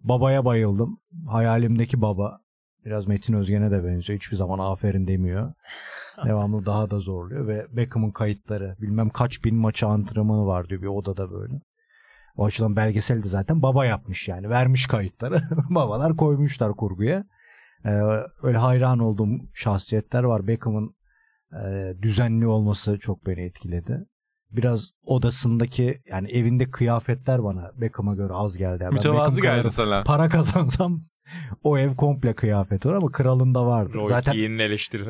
[0.00, 0.98] Babaya bayıldım.
[1.28, 2.40] Hayalimdeki baba.
[2.86, 4.18] Biraz Metin Özgen'e de benziyor.
[4.18, 5.52] Hiçbir zaman aferin demiyor.
[6.24, 10.86] Devamlı daha da zorluyor ve Beckham'ın kayıtları bilmem kaç bin maçı antrenmanı var diyor bir
[10.86, 11.60] odada böyle.
[12.36, 14.48] O açıdan belgesel de zaten baba yapmış yani.
[14.48, 15.42] Vermiş kayıtları.
[15.70, 17.24] Babalar koymuşlar kurguya.
[17.84, 17.90] Ee,
[18.42, 20.46] öyle hayran olduğum şahsiyetler var.
[20.46, 20.94] Beckham'ın
[21.64, 24.06] e, düzenli olması çok beni etkiledi.
[24.50, 28.82] Biraz odasındaki yani evinde kıyafetler bana Beckham'a göre az geldi.
[28.82, 30.02] Yani Mütevazı Beckham geldi sana.
[30.04, 31.00] Para kazansam
[31.62, 33.94] o ev komple kıyafet olur ama kralında vardı.
[33.94, 34.32] Roy Zaten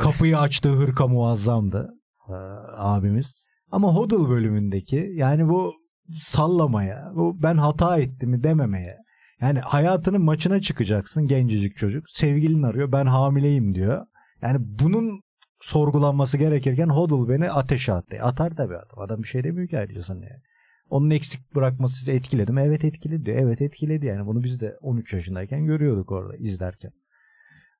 [0.01, 1.91] kapıyı açtığı hırka muazzamdı
[2.29, 2.33] ee,
[2.77, 3.45] abimiz.
[3.71, 5.75] Ama Hodl bölümündeki yani bu
[6.14, 8.97] sallamaya, bu ben hata ettim dememeye.
[9.41, 12.05] Yani hayatının maçına çıkacaksın gencecik çocuk.
[12.11, 14.07] Sevgilin arıyor ben hamileyim diyor.
[14.43, 15.21] Yani bunun
[15.61, 18.17] sorgulanması gerekirken Hodl beni ateşe attı.
[18.17, 18.99] E, Atar tabii adam.
[18.99, 20.43] Adam bir şey demiyor ki ayrıca sana yani.
[20.91, 22.62] Onun eksik bırakması sizi etkiledi mi?
[22.66, 23.39] Evet etkiledi diyor.
[23.39, 24.26] Evet etkiledi yani.
[24.26, 26.93] Bunu biz de 13 yaşındayken görüyorduk orada izlerken.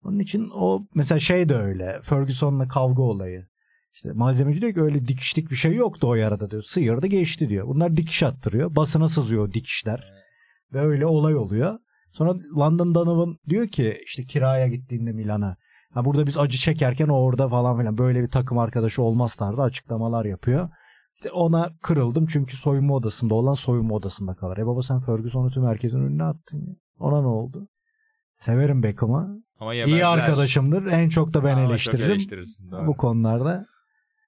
[0.05, 2.01] Onun için o mesela şey de öyle.
[2.03, 3.47] Ferguson'la kavga olayı.
[3.95, 6.63] İşte malzemeci diyor ki öyle dikişlik bir şey yoktu o yarada diyor.
[6.63, 7.67] Sıyırdı geçti diyor.
[7.69, 8.77] Bunlar dikiş attırıyor.
[8.77, 10.13] Basına sızıyor dikişler.
[10.73, 11.79] Ve öyle olay oluyor.
[12.13, 15.57] Sonra London Donovan diyor ki işte kiraya gittiğinde Milan'a.
[15.95, 19.63] Ha burada biz acı çekerken o orada falan filan böyle bir takım arkadaşı olmaz tarzı
[19.63, 20.69] açıklamalar yapıyor.
[21.17, 24.59] İşte ona kırıldım çünkü soyunma odasında olan soyunma odasında kalır.
[24.59, 26.75] E baba sen Ferguson'u tüm herkesin önüne attın ya.
[26.99, 27.69] Ona ne oldu?
[28.35, 29.43] Severim Beckham'ı.
[29.61, 30.87] Ama İyi arkadaşımdır.
[30.87, 32.19] En çok da ben Ama eleştiririm
[32.87, 33.67] bu konularda.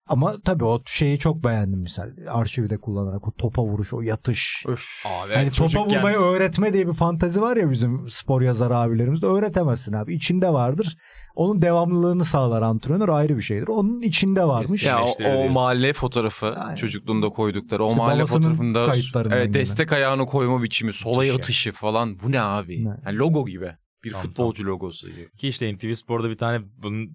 [0.08, 2.10] Ama tabii o şeyi çok beğendim misal.
[2.28, 4.64] Arşivi de kullanarak o topa vuruş, o yatış.
[4.66, 4.84] Öf.
[5.06, 9.26] Abi, Yani topa vurmayı öğretme diye bir fantazi var ya bizim spor yazarı abilerimizde.
[9.26, 10.14] Öğretemezsin abi.
[10.14, 10.96] İçinde vardır.
[11.34, 13.68] Onun devamlılığını sağlar antrenör ayrı bir şeydir.
[13.68, 14.84] Onun içinde varmış.
[14.84, 16.76] Ya Ya o, o mahalle fotoğrafı Aynen.
[16.76, 18.86] çocukluğunda koydukları o İşte mahalle fotoğrafında
[19.22, 19.54] gene.
[19.54, 21.32] destek ayağını koyma biçimi, sola ya.
[21.32, 22.84] yatışı falan bu ne abi?
[22.84, 22.88] Ne?
[23.06, 23.72] Yani logo gibi.
[24.04, 25.30] Bir Tamam, futbolcu logosu gibi.
[25.30, 27.10] Ki işte NTV Spor'da bir tane bunun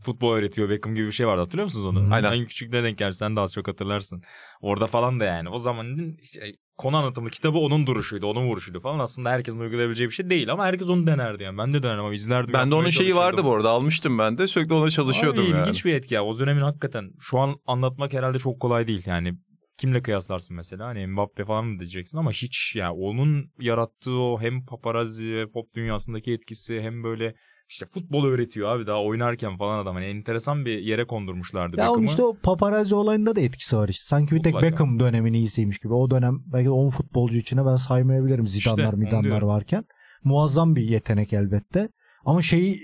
[0.00, 1.40] futbol öğretiyor Beckham gibi bir şey vardı.
[1.40, 2.14] Hatırlıyor musunuz onu?
[2.14, 2.32] Aynen.
[2.32, 4.22] En küçük ne denk geldi sen de az çok hatırlarsın.
[4.60, 5.48] Orada falan da yani.
[5.48, 8.98] O zamanın işte konu anlatımlı kitabı onun duruşuydu onun vuruşuydu falan.
[8.98, 11.58] Aslında herkesin uygulayabileceği bir şey değil ama herkes onu denerdi yani.
[11.58, 12.54] Ben de denerim ama izlerdim.
[12.54, 13.70] Ben de onun şeyi vardı bu arada.
[13.70, 14.46] Almıştım ben de.
[14.46, 15.60] Sürekli ona çalışıyordum Abi, yani.
[15.60, 16.24] ilginç bir etki ya.
[16.24, 19.02] O dönemin hakikaten şu an anlatmak herhalde çok kolay değil.
[19.06, 19.34] Yani
[19.78, 20.86] kimle kıyaslarsın mesela?
[20.86, 22.18] Hani Mbappe falan mı diyeceksin?
[22.18, 22.92] Ama hiç ya.
[22.92, 27.34] Onun yarattığı o hem paparazzi ve pop dünyasındaki etkisi hem böyle
[27.68, 32.04] işte futbol öğretiyor abi daha oynarken falan adam hani enteresan bir yere kondurmuşlardı Ya Beckham'ı.
[32.06, 34.04] işte o paparazzi olayında da etkisi var işte.
[34.06, 34.72] Sanki bir tek Mutlaka.
[34.72, 35.94] Beckham dönemin iyisiymiş gibi.
[35.94, 39.84] O dönem belki 10 futbolcu içine ben saymayabilirim Zidane'lar onu midanlar varken.
[40.24, 41.88] Muazzam bir yetenek elbette.
[42.24, 42.80] Ama şeyi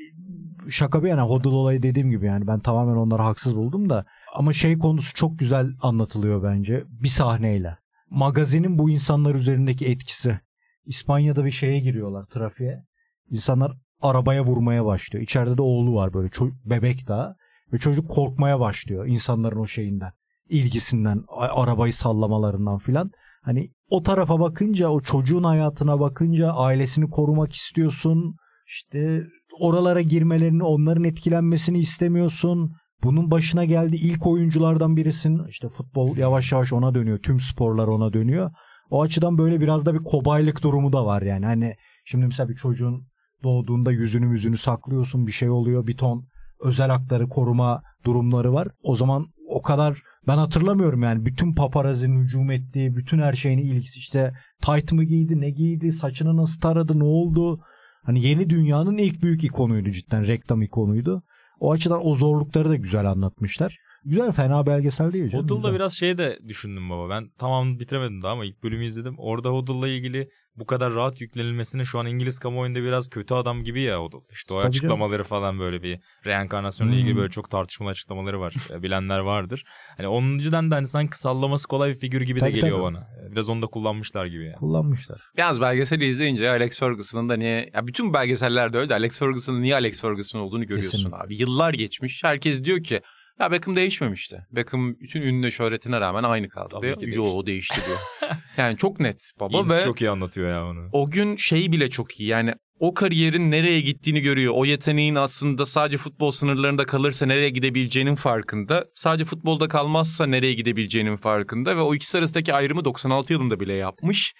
[0.68, 4.04] şaka bir yana Hodl olayı dediğim gibi yani ben tamamen onları haksız buldum da
[4.34, 7.76] ama şey konusu çok güzel anlatılıyor bence bir sahneyle.
[8.10, 10.40] Magazinin bu insanlar üzerindeki etkisi.
[10.86, 12.84] İspanya'da bir şeye giriyorlar trafiğe.
[13.30, 13.72] İnsanlar
[14.04, 15.22] arabaya vurmaya başlıyor.
[15.22, 16.30] İçeride de oğlu var böyle
[16.64, 17.34] bebek daha
[17.72, 20.12] ve çocuk korkmaya başlıyor insanların o şeyinden,
[20.48, 21.24] ilgisinden,
[21.54, 23.10] arabayı sallamalarından filan.
[23.42, 28.36] Hani o tarafa bakınca, o çocuğun hayatına bakınca ailesini korumak istiyorsun.
[28.66, 29.22] İşte
[29.60, 32.72] oralara girmelerini, onların etkilenmesini istemiyorsun.
[33.02, 35.44] Bunun başına geldi ilk oyunculardan birisin.
[35.48, 37.18] İşte futbol yavaş yavaş ona dönüyor.
[37.18, 38.50] Tüm sporlar ona dönüyor.
[38.90, 41.46] O açıdan böyle biraz da bir kobaylık durumu da var yani.
[41.46, 41.74] Hani
[42.04, 43.06] şimdi mesela bir çocuğun
[43.42, 46.26] doğduğunda yüzünü yüzünü saklıyorsun bir şey oluyor bir ton
[46.60, 48.68] özel hakları koruma durumları var.
[48.82, 53.98] O zaman o kadar ben hatırlamıyorum yani bütün paparazinin hücum ettiği bütün her şeyini ilgisi
[53.98, 54.32] işte
[54.62, 57.60] tight mı giydi ne giydi saçını nasıl taradı ne oldu.
[58.02, 61.22] Hani yeni dünyanın ilk büyük ikonuydu cidden reklam ikonuydu.
[61.60, 63.78] O açıdan o zorlukları da güzel anlatmışlar.
[64.04, 65.74] Güzel fena belgesel değil canım.
[65.74, 67.10] Biraz şey de düşündüm baba.
[67.10, 69.14] Ben tamam bitiremedim daha ama ilk bölümü izledim.
[69.18, 73.80] Orada Hoddle'la ilgili bu kadar rahat yüklenilmesine şu an İngiliz kamuoyunda biraz kötü adam gibi
[73.80, 74.18] ya Hoddle.
[74.32, 76.98] İşte o Tabii açıklamaları falan böyle bir reenkarnasyonla Hmm.
[76.98, 78.54] ilgili böyle çok tartışmalı açıklamaları var.
[78.82, 79.64] Bilenler vardır.
[79.96, 82.84] Hani onun yüzden de hani sanki sallaması kolay bir figür gibi Tabii, de geliyor tabii.
[82.84, 83.08] bana.
[83.32, 84.56] Biraz onu da kullanmışlar gibi yani.
[84.56, 85.20] kullanmışlar.
[85.36, 87.70] Yalnız belgeseli izleyince Alex Ferguson'ın da niye...
[87.74, 91.16] Ya bütün belgesellerde öyle de Alex Ferguson'ın niye Alex Ferguson olduğunu görüyorsun Kesinlikle.
[91.24, 91.36] abi.
[91.36, 92.24] Yıllar geçmiş.
[92.24, 93.00] Herkes diyor ki
[93.40, 94.46] ya Beckham değişmemişti.
[94.52, 97.20] Beckham bütün ününe şöhretine rağmen aynı kaldı Tabii ki Yo değişti.
[97.20, 97.98] o değişti diyor.
[98.56, 100.88] yani çok net baba İngiliz ve çok iyi anlatıyor ya onu.
[100.92, 102.28] o gün şey bile çok iyi.
[102.28, 104.52] Yani o kariyerin nereye gittiğini görüyor.
[104.56, 108.84] O yeteneğin aslında sadece futbol sınırlarında kalırsa nereye gidebileceğinin farkında.
[108.94, 111.76] Sadece futbolda kalmazsa nereye gidebileceğinin farkında.
[111.76, 114.34] Ve o ikisi arasındaki ayrımı 96 yılında bile yapmış.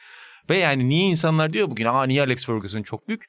[0.51, 3.25] Ve yani niye insanlar diyor bugün aa niye Alex Ferguson çok büyük.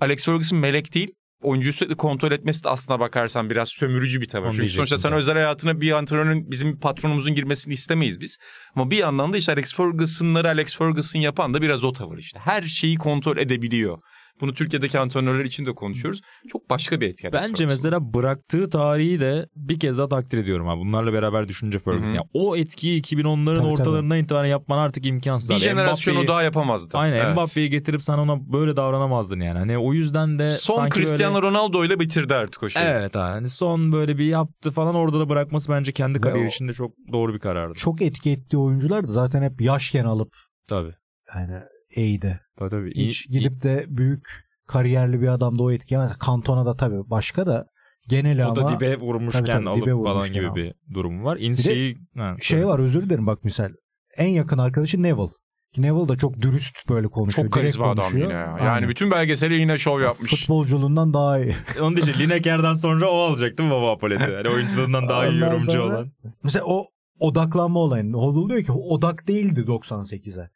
[0.00, 1.10] Alex Ferguson melek değil.
[1.42, 4.52] Oyuncuyu sürekli kontrol etmesi de aslına bakarsan biraz sömürücü bir tavır.
[4.52, 8.38] Çünkü sonuçta sen özel hayatına bir antrenörün bizim patronumuzun girmesini istemeyiz biz.
[8.74, 12.40] Ama bir yandan da işte Alex Ferguson'ları Alex Ferguson yapan da biraz o tavır işte.
[12.40, 13.98] Her şeyi kontrol edebiliyor.
[14.40, 16.20] Bunu Türkiye'deki antrenörler için de konuşuyoruz.
[16.48, 17.32] Çok başka bir etken.
[17.32, 20.80] Bence mesela bıraktığı tarihi de bir kez daha takdir ediyorum abi.
[20.80, 22.14] Bunlarla beraber düşünce Ferguson.
[22.14, 25.48] Yani o etkiyi 2010'ların Tabii, ortalarından itibaren yapman artık imkansız.
[25.50, 25.60] bir abi.
[25.60, 26.98] jenerasyonu Mbappe'yi- daha yapamazdı.
[26.98, 27.32] Aynen Evet.
[27.32, 29.58] Mbappe'yi getirip sen ona böyle davranamazdın yani.
[29.58, 31.46] Hani o yüzden de Son sanki Cristiano böyle...
[31.46, 32.84] Ronaldo ile bitirdi artık o şeyi.
[32.84, 33.32] Evet abi.
[33.32, 36.68] Hani son böyle bir yaptı falan orada da bırakması bence kendi Ve kariyeri o- için
[36.68, 37.74] de çok doğru bir karardı.
[37.74, 40.32] Çok etki ettiği oyuncular da zaten hep yaşken alıp
[40.68, 40.94] Tabii.
[41.36, 41.54] yani
[41.96, 42.40] eğdi.
[42.58, 42.90] Tabii tabii.
[42.92, 44.28] İyi- Hiç gidip de büyük
[44.66, 46.12] kariyerli bir adam da o etki yemez.
[46.26, 47.66] Cantona da tabii başka da
[48.08, 50.54] geneli o da ama dibe vurmuşken Tabii, tabii, alıp dibe falan vurmuşken gibi al.
[50.54, 51.36] bir durum var.
[51.40, 51.98] İnseyi
[52.40, 53.70] şey var özür dilerim bak misal
[54.16, 55.30] en yakın arkadaşı Neville.
[55.76, 57.46] Neville da çok dürüst böyle konuşuyor.
[57.46, 58.24] Çok karizma adam konuşuyor.
[58.24, 58.46] yine ya.
[58.46, 58.88] Yani Aynen.
[58.88, 60.30] bütün belgeseli yine şov yapmış.
[60.30, 61.54] Futbolculuğundan daha iyi.
[61.80, 64.30] Onun için Lineker'den sonra o alacak değil mi baba Apoleti?
[64.30, 66.12] Yani oyunculuğundan daha iyi yorumcu sonra- olan.
[66.42, 66.86] Mesela o
[67.20, 68.16] odaklanma olayını.
[68.16, 70.50] Hodl diyor ki odak değildi 98'e.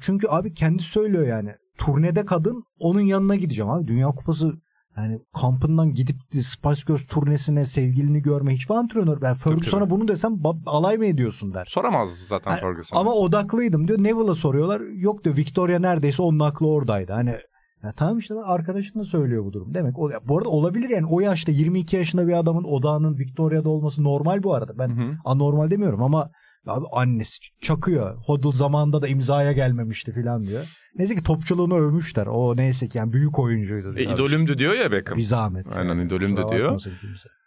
[0.00, 1.54] Çünkü abi kendi söylüyor yani.
[1.78, 3.86] Turnede kadın onun yanına gideceğim abi.
[3.86, 4.52] Dünya Kupası
[4.96, 9.22] yani kampından gidip Spice Girls turnesine sevgilini görme hiçbir antrenör.
[9.22, 10.32] Ben Ferguson'a bunu desem
[10.66, 11.64] alay mı ediyorsun der.
[11.68, 12.96] Soramaz zaten Ha, Ferguson.
[12.96, 13.98] Ama odaklıydım diyor.
[13.98, 14.80] Neville'a soruyorlar.
[14.80, 17.12] Yok diyor Victoria neredeyse onun aklı oradaydı.
[17.12, 17.36] Hani
[17.82, 19.74] ya tamam işte arkadaşın da söylüyor bu durum.
[19.74, 23.68] Demek o, ya bu arada olabilir yani o yaşta 22 yaşında bir adamın odağının Victoria'da
[23.68, 24.78] olması normal bu arada.
[24.78, 25.16] Ben Hı hı.
[25.24, 26.30] anormal demiyorum ama
[26.66, 28.16] abi annesi çakıyor.
[28.16, 30.64] Hodl zamanında da imzaya gelmemişti falan diyor.
[30.94, 32.26] Neyse ki topçuluğunu övmüşler.
[32.26, 33.92] O neyse ki yani büyük oyuncuydu.
[33.92, 34.14] E, diyor.
[34.14, 35.18] idolümdü diyor ya Beckham.
[35.18, 35.76] Bir zahmet.
[35.76, 36.80] Aynen, idolümdü Kusura diyor.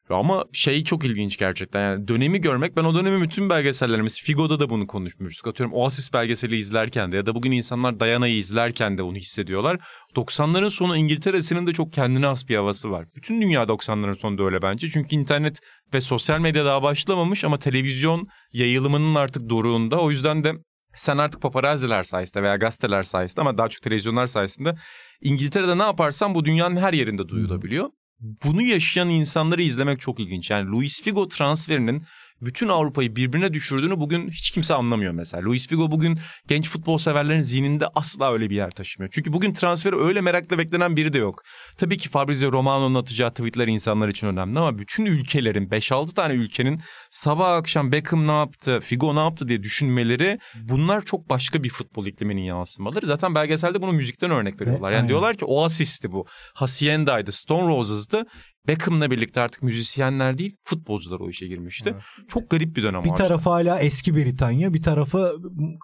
[0.09, 4.69] Ama şey çok ilginç gerçekten yani dönemi görmek ben o dönemi bütün belgesellerimiz Figo'da da
[4.69, 5.47] bunu konuşmuştuk.
[5.47, 9.79] Atıyorum Oasis belgeseli izlerken de ya da bugün insanlar Diana'yı izlerken de bunu hissediyorlar.
[10.15, 13.05] 90'ların sonu İngiltere'sinin de çok kendine has bir havası var.
[13.15, 14.89] Bütün dünya 90'ların sonunda öyle bence.
[14.89, 15.59] Çünkü internet
[15.93, 19.99] ve sosyal medya daha başlamamış ama televizyon yayılımının artık doruğunda.
[19.99, 20.53] O yüzden de
[20.93, 24.75] sen artık paparazziler sayesinde veya gazeteler sayesinde ama daha çok televizyonlar sayesinde
[25.21, 27.89] İngiltere'de ne yaparsan bu dünyanın her yerinde duyulabiliyor.
[28.23, 30.51] Bunu yaşayan insanları izlemek çok ilginç.
[30.51, 32.03] Yani Luis Figo transferinin
[32.45, 35.43] bütün Avrupa'yı birbirine düşürdüğünü bugün hiç kimse anlamıyor mesela.
[35.43, 39.11] Luis Figo bugün genç futbol severlerin zihninde asla öyle bir yer taşımıyor.
[39.13, 41.41] Çünkü bugün transferi öyle merakla beklenen biri de yok.
[41.77, 46.81] Tabii ki Fabrizio Romano'nun atacağı tweetler insanlar için önemli ama bütün ülkelerin 5-6 tane ülkenin
[47.09, 50.39] sabah akşam Beckham ne yaptı, Figo ne yaptı diye düşünmeleri
[50.69, 53.05] bunlar çok başka bir futbol ikliminin yansımaları.
[53.05, 54.91] Zaten belgeselde bunu müzikten örnek veriyorlar.
[54.91, 55.09] Yani aynen.
[55.09, 56.25] diyorlar ki Oasis'ti bu.
[56.53, 58.23] Hacienda'ydı, Stone Roses'dı.
[58.67, 61.95] Beckham'la birlikte artık müzisyenler değil futbolcular o işe girmişti.
[62.27, 65.35] Çok garip bir dönem Bir tarafı hala eski Britanya, bir tarafı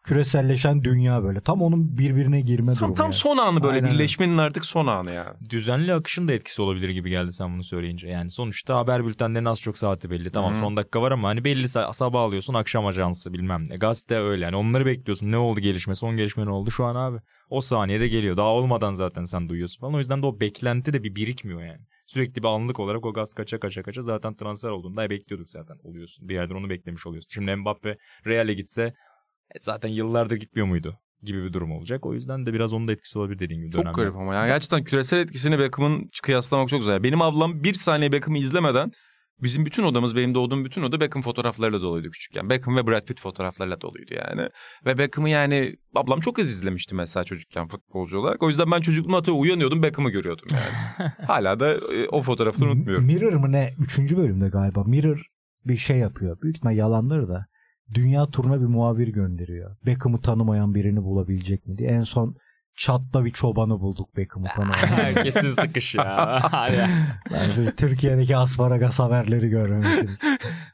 [0.04, 1.40] küreselleşen dünya böyle.
[1.40, 2.94] Tam onun birbirine girme Tam, durumu.
[2.94, 3.14] tam yani.
[3.14, 3.92] son anı böyle Aynen.
[3.92, 5.36] birleşmenin artık son anı ya.
[5.50, 8.08] Düzenli akışın da etkisi olabilir gibi geldi sen bunu söyleyince.
[8.08, 10.32] Yani sonuçta haber bültenlerinin az çok saati belli.
[10.32, 10.60] Tamam Hı.
[10.60, 13.76] son dakika var ama hani belli sa- sabah alıyorsun akşam ajansı bilmem ne.
[13.76, 15.32] Gazete öyle yani onları bekliyorsun.
[15.32, 17.18] Ne oldu gelişme son gelişme ne oldu şu an abi.
[17.50, 18.38] O saniyede geliyor.
[18.38, 19.94] Daha olmadan zaten sen duyuyorsun falan.
[19.94, 21.82] O yüzden de o beklenti de bir birikmiyor yani.
[22.10, 25.78] Sürekli bir anlık olarak o gaz kaça kaça kaça zaten transfer olduğunda "E, bekliyorduk zaten
[25.84, 26.30] oluyorsun.
[26.30, 27.30] Bir yerden onu beklemiş oluyorsun.
[27.34, 28.82] Şimdi Mbappe Real'e gitse
[29.56, 31.00] e, zaten yıllardır gitmiyor muydu?
[31.24, 32.06] gibi bir durum olacak.
[32.06, 33.72] O yüzden de biraz onun da etkisi olabilir dediğim gibi.
[33.72, 34.02] Çok dönemde.
[34.02, 37.04] garip ama yani gerçekten küresel etkisini Beckham'ın kıyaslamak çok güzel.
[37.04, 38.92] Benim ablam bir saniye Beckham'ı izlemeden
[39.44, 42.50] bizim bütün odamız benim doğduğum bütün oda Beckham fotoğraflarıyla doluydu küçükken.
[42.50, 44.50] Beckham ve Brad Pitt fotoğraflarıyla doluydu yani.
[44.86, 48.44] Ve Beckham'ı yani ablam çok az izlemişti mesela çocukken futbolcu olarak.
[48.44, 51.10] O yüzden ben çocukluğumda hatırlıyorum uyanıyordum Beckham'ı görüyordum yani.
[51.28, 53.06] Hala da e, o fotoğrafları unutmuyorum.
[53.06, 53.74] Mirror mı ne?
[53.80, 54.84] Üçüncü bölümde galiba.
[54.84, 55.26] Mirror
[55.66, 56.42] bir şey yapıyor.
[56.42, 57.46] Büyük ihtimal yalandır da.
[57.94, 59.76] Dünya turuna bir muhabir gönderiyor.
[59.86, 61.90] Beckham'ı tanımayan birini bulabilecek mi diye.
[61.90, 62.36] En son
[62.80, 65.24] Çat'ta bir çobanı bulduk Beckham'ı tanımayan.
[65.24, 66.42] Kesin sıkış ya.
[67.32, 70.20] Yani siz Türkiye'deki asparagas haberleri görmemişsiniz.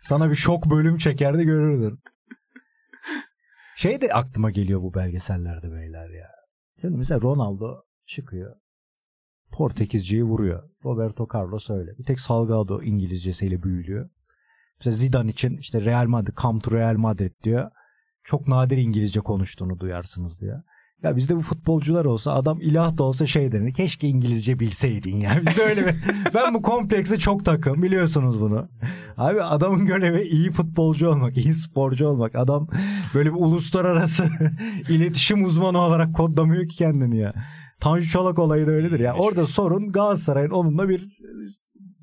[0.01, 1.99] Sana bir şok bölüm çekerdi görürdün.
[3.75, 6.27] Şey de aklıma geliyor bu belgesellerde beyler ya.
[6.81, 8.55] Şimdi mesela Ronaldo çıkıyor.
[9.51, 10.69] Portekizceyi vuruyor.
[10.83, 11.97] Roberto Carlos öyle.
[11.97, 14.09] Bir tek Salgado İngilizcesiyle büyülüyor.
[14.79, 17.71] Mesela Zidane için işte Real Madrid, come to Real Madrid diyor.
[18.23, 20.63] Çok nadir İngilizce konuştuğunu duyarsınız diyor.
[21.03, 23.73] Ya bizde bu futbolcular olsa adam ilah da olsa şey denir.
[23.73, 25.41] Keşke İngilizce bilseydin ya.
[25.45, 25.95] Bizde öyle bir...
[26.33, 28.67] ben bu komplekse çok takım biliyorsunuz bunu.
[29.17, 32.35] Abi adamın görevi iyi futbolcu olmak, iyi sporcu olmak.
[32.35, 32.67] Adam
[33.13, 34.25] böyle bir uluslararası
[34.89, 37.33] iletişim uzmanı olarak kodlamıyor ki kendini ya.
[37.79, 39.13] Tanju Çolak olayı da öyledir ya.
[39.13, 41.17] Orada sorun Galatasaray'ın onunla bir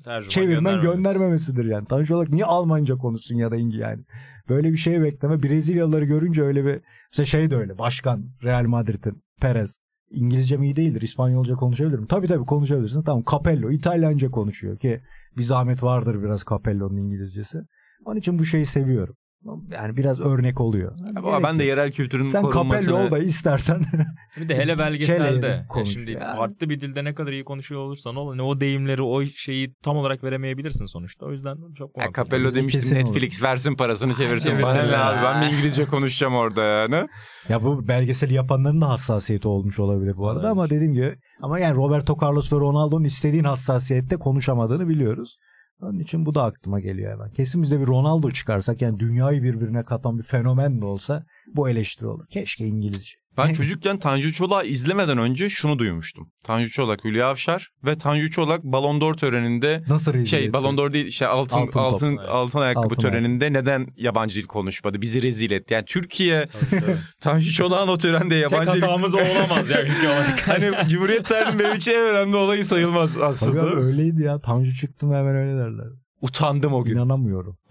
[0.03, 1.03] tercüman çevirmen göndermemesi.
[1.03, 1.85] göndermemesidir yani.
[1.85, 4.03] Tanju Çolak niye Almanca konuşsun ya da İngiliz yani.
[4.49, 5.43] Böyle bir şey bekleme.
[5.43, 6.81] Brezilyalıları görünce öyle bir
[7.11, 7.77] mesela şey de öyle.
[7.77, 9.79] Başkan Real Madrid'in Perez.
[10.09, 11.01] İngilizcem iyi değildir.
[11.01, 12.05] İspanyolca konuşabilirim.
[12.05, 13.03] Tabii tabii konuşabilirsin.
[13.03, 15.01] Tamam Capello İtalyanca konuşuyor ki
[15.37, 17.57] bir zahmet vardır biraz Capello'nun İngilizcesi.
[18.05, 19.15] Onun için bu şeyi seviyorum.
[19.71, 20.91] Yani biraz örnek oluyor.
[21.15, 22.93] Ama ben de yerel kültürün Sen korunmasını...
[22.93, 23.81] Capello ol da istersen.
[24.37, 25.65] Bir de hele belgeselde.
[25.69, 26.35] Konuş şimdi ya.
[26.35, 28.29] farklı bir dilde ne kadar iyi konuşuyor olursan ol.
[28.29, 31.25] hani o deyimleri o şeyi tam olarak veremeyebilirsin sonuçta.
[31.25, 32.11] O yüzden çok Ya.
[32.15, 34.61] Capello demiştim kesin Netflix versin parasını çevirsin.
[34.61, 37.07] Bana ne abi ben mi İngilizce konuşacağım orada yani.
[37.49, 40.51] ya bu belgeseli yapanların da hassasiyeti olmuş olabilir bu arada Olabilir.
[40.51, 45.37] ama dediğim gibi ama yani Roberto Carlos ve Ronaldo'nun istediğin hassasiyette konuşamadığını biliyoruz.
[45.83, 47.31] Onun için bu da aklıma geliyor hemen.
[47.31, 51.25] Kesin biz de bir Ronaldo çıkarsak yani dünyayı birbirine katan bir fenomen de olsa
[51.55, 52.25] bu eleştiri olur.
[52.29, 53.22] Keşke İngilizce.
[53.37, 56.31] Ben çocukken Tanju Çolak'ı izlemeden önce şunu duymuştum.
[56.43, 60.53] Tanju Çolak, Hülya Avşar ve Tanju Çolak Ballon d'Or töreninde Nasıl şey?
[60.53, 62.65] Ballon d'Or değil işte altın Altın altın top, altın, evet.
[62.65, 65.01] ayakkabı Altın töreninde neden yabancı dil konuşmadı?
[65.01, 65.73] Bizi rezil etti.
[65.73, 66.97] Yani Türkiye Tabii, tabii.
[67.19, 70.47] Tanju Çolak'ın o törende Tek yabancı dil hatamız olamaz ya ülke olarak.
[70.47, 73.61] Hani Cumhuriyet tarihinin benim için en önemli olayı sayılmaz Tabii aslında.
[73.61, 74.39] abi öyleydi ya.
[74.39, 75.87] Tanju çıktı mı hemen öyle derler.
[76.21, 76.95] Utandım o gün.
[76.95, 77.57] İnanamıyorum.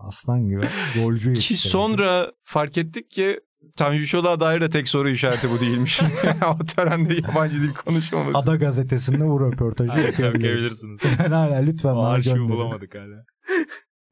[0.00, 0.68] Aslan gibi
[1.00, 3.40] golcü Ki sonra fark ettik ki
[3.78, 6.02] Tanju Çolak'a dair de tek soru işareti bu değilmiş.
[6.60, 8.38] o törende yabancı dil konuşmaması.
[8.38, 9.92] Ada gazetesinde bu röportajı.
[9.92, 11.00] Okuyabilirsiniz.
[11.18, 12.48] Ben hala lütfen O arşivi gönderin.
[12.48, 13.24] bulamadık hala.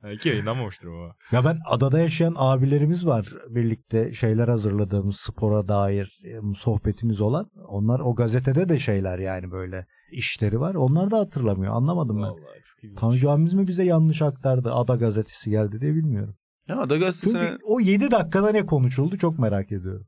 [0.03, 1.15] Belki yayınlanmamıştır ama.
[1.33, 3.27] Ya ben adada yaşayan abilerimiz var.
[3.49, 6.21] Birlikte şeyler hazırladığımız spora dair
[6.57, 7.51] sohbetimiz olan.
[7.69, 10.75] Onlar o gazetede de şeyler yani böyle işleri var.
[10.75, 11.75] Onlar da hatırlamıyor.
[11.75, 12.23] Anlamadım ben.
[12.23, 12.99] Vallahi ilginç.
[12.99, 14.73] Tanju abimiz mi bize yanlış aktardı?
[14.73, 16.37] Ada gazetesi geldi diye bilmiyorum.
[16.69, 20.07] Ya Ada Gazetesi'ne Çünkü o 7 dakikada ne konuşuldu çok merak ediyorum.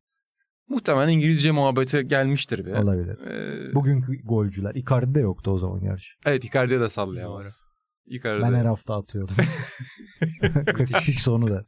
[0.68, 2.78] muhtemelen İngilizce muhabbeti gelmiştir be.
[2.78, 3.18] Olabilir.
[3.18, 4.74] Ee, Bugünkü golcüler.
[4.74, 6.08] Icardi de yoktu o zaman gerçi.
[6.26, 7.62] evet Icardi'ye de sallayamaz.
[8.06, 8.42] Icardi.
[8.42, 9.36] Ben her hafta atıyordum.
[10.66, 11.64] 42 sonu da.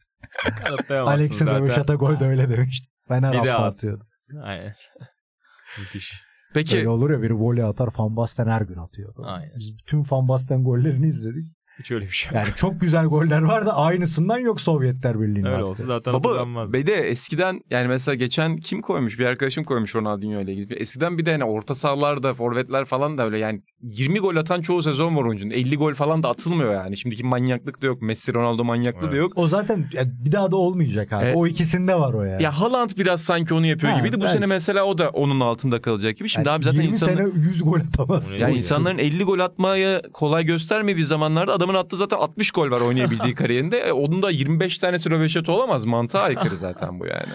[0.89, 1.47] Zaten.
[1.47, 2.89] Röveşata gol de öyle demişti.
[3.11, 3.73] Ben her Bir hafta at.
[3.77, 4.07] atıyordum.
[4.43, 4.75] Aynen.
[5.79, 6.23] Müthiş.
[6.55, 9.15] Peki Öyle olur ya biri voley atar Van Basten her gün atıyor.
[9.23, 9.53] Aynen.
[9.59, 11.47] Biz bütün Van Basten gollerini izledik.
[11.81, 12.35] Hiç öyle bir şey yok.
[12.37, 15.67] Yani çok güzel goller var da aynısından yok Sovyetler Birliği'nin Öyle hakkı.
[15.67, 16.73] olsa zaten Baba hatırlanmaz.
[16.75, 20.75] bir de eskiden yani mesela geçen kim koymuş bir arkadaşım koymuş Ronaldinho ile ilgili.
[20.75, 24.83] Eskiden bir de hani orta sahalarda forvetler falan da öyle yani 20 gol atan çoğu
[24.83, 25.51] sezon var oyuncunun.
[25.51, 26.97] 50 gol falan da atılmıyor yani.
[26.97, 28.03] Şimdiki manyaklık da yok.
[28.03, 29.17] Messi Ronaldo manyaklığı da Evet.
[29.19, 29.33] yok.
[29.37, 31.25] O zaten yani bir daha da olmayacak abi.
[31.25, 31.37] Evet.
[31.37, 32.43] O ikisinde var o yani.
[32.43, 34.17] Ya Haaland biraz sanki onu yapıyor Ha, gibiydi.
[34.17, 34.33] Bu belki.
[34.33, 36.29] sene mesela o da onun altında kalacak gibi.
[36.29, 37.17] Şimdi Yani abi zaten 20 insanlar...
[37.17, 38.33] sene 100 gol atamaz.
[38.39, 43.35] Yani insanların 50 gol atmaya kolay göstermediği zamanlarda adamın attığı zaten 60 gol var oynayabildiği
[43.41, 43.79] kariyerinde.
[43.79, 45.85] E, onun da 25 tanesi röveşat olamaz.
[45.85, 47.33] Mantığa aykırı zaten bu yani.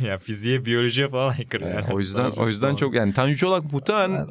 [0.08, 1.74] ya fiziğe, biyolojiye falan aykırı yani.
[1.74, 2.76] Yani o yüzden o yüzden falan.
[2.76, 4.26] çok yani Tanju Çolak muhtemelen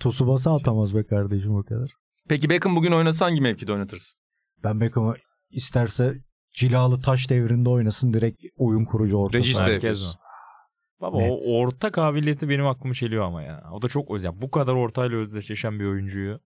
[0.00, 1.90] Tsubasa atamaz be kardeşim o kadar.
[2.28, 4.20] Peki Beckham bugün oynasa hangi mevkide oynatırsın?
[4.64, 5.14] Ben Beckham'ı
[5.50, 6.14] isterse
[6.52, 9.66] cilalı taş devrinde oynasın direkt oyun kurucu orta Regis saha.
[9.66, 10.20] de Merkez yapıyorsun.
[10.20, 10.26] mi?
[11.00, 11.32] Baba Net.
[11.46, 13.62] o orta kabiliyeti benim aklımı çeliyor ama ya.
[13.72, 14.32] O da çok özel.
[14.42, 16.40] Bu kadar ortayla özdeşleşen bir oyuncuyu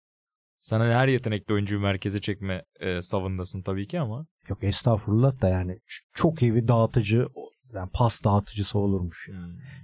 [0.59, 4.25] sana her yetenekli oyuncuyu merkeze çekme e, savındasın tabii ki ama.
[4.49, 5.79] Yok estağfurullah da yani
[6.13, 7.27] çok iyi bir dağıtıcı
[7.73, 9.29] yani pas dağıtıcısı olurmuş.
[9.29, 9.35] ya.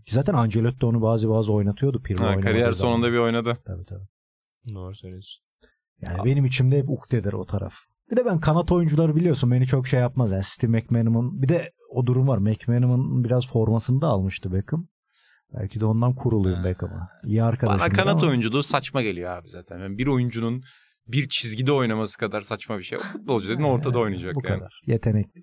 [0.06, 2.92] Ki zaten Ancelotti onu bazı bazı oynatıyordu Pirlo Ha, kariyer zaman.
[2.94, 3.58] sonunda bir oynadı.
[3.66, 4.08] Tabii tabii.
[4.74, 5.44] Doğru söylüyorsun.
[6.02, 7.74] Yani benim içimde hep ukdedir o taraf.
[8.12, 10.32] Bir de ben kanat oyuncuları biliyorsun beni çok şey yapmaz.
[10.32, 12.38] Yani Steve McManaman'ın bir de o durum var.
[12.38, 14.88] McManaman'ın biraz formasını da almıştı Beckham.
[15.54, 16.64] Belki de ondan kuruluyum Ha.
[16.66, 17.10] Beckham'a.
[17.24, 17.80] İyi arkadaşım.
[17.80, 19.80] Bana kanat ama oyunculuğu saçma geliyor abi zaten.
[19.80, 20.64] Yani bir oyuncunun
[21.08, 22.98] bir çizgide oynaması kadar saçma bir şey.
[22.98, 24.60] O futbolcu dediğin ortada Yani oynayacak Bu yani.
[24.60, 24.82] kadar.
[24.86, 25.42] Yetenekli.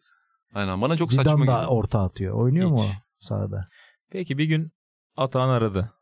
[0.54, 1.68] Aynen bana çok saçma Zidane da geliyor.
[1.70, 2.34] orta atıyor.
[2.34, 2.90] Oynuyor mu Hiç.
[2.90, 3.68] o sahada?
[4.11, 4.70] Peki bir gün
[5.16, 5.92] Atahan aradı.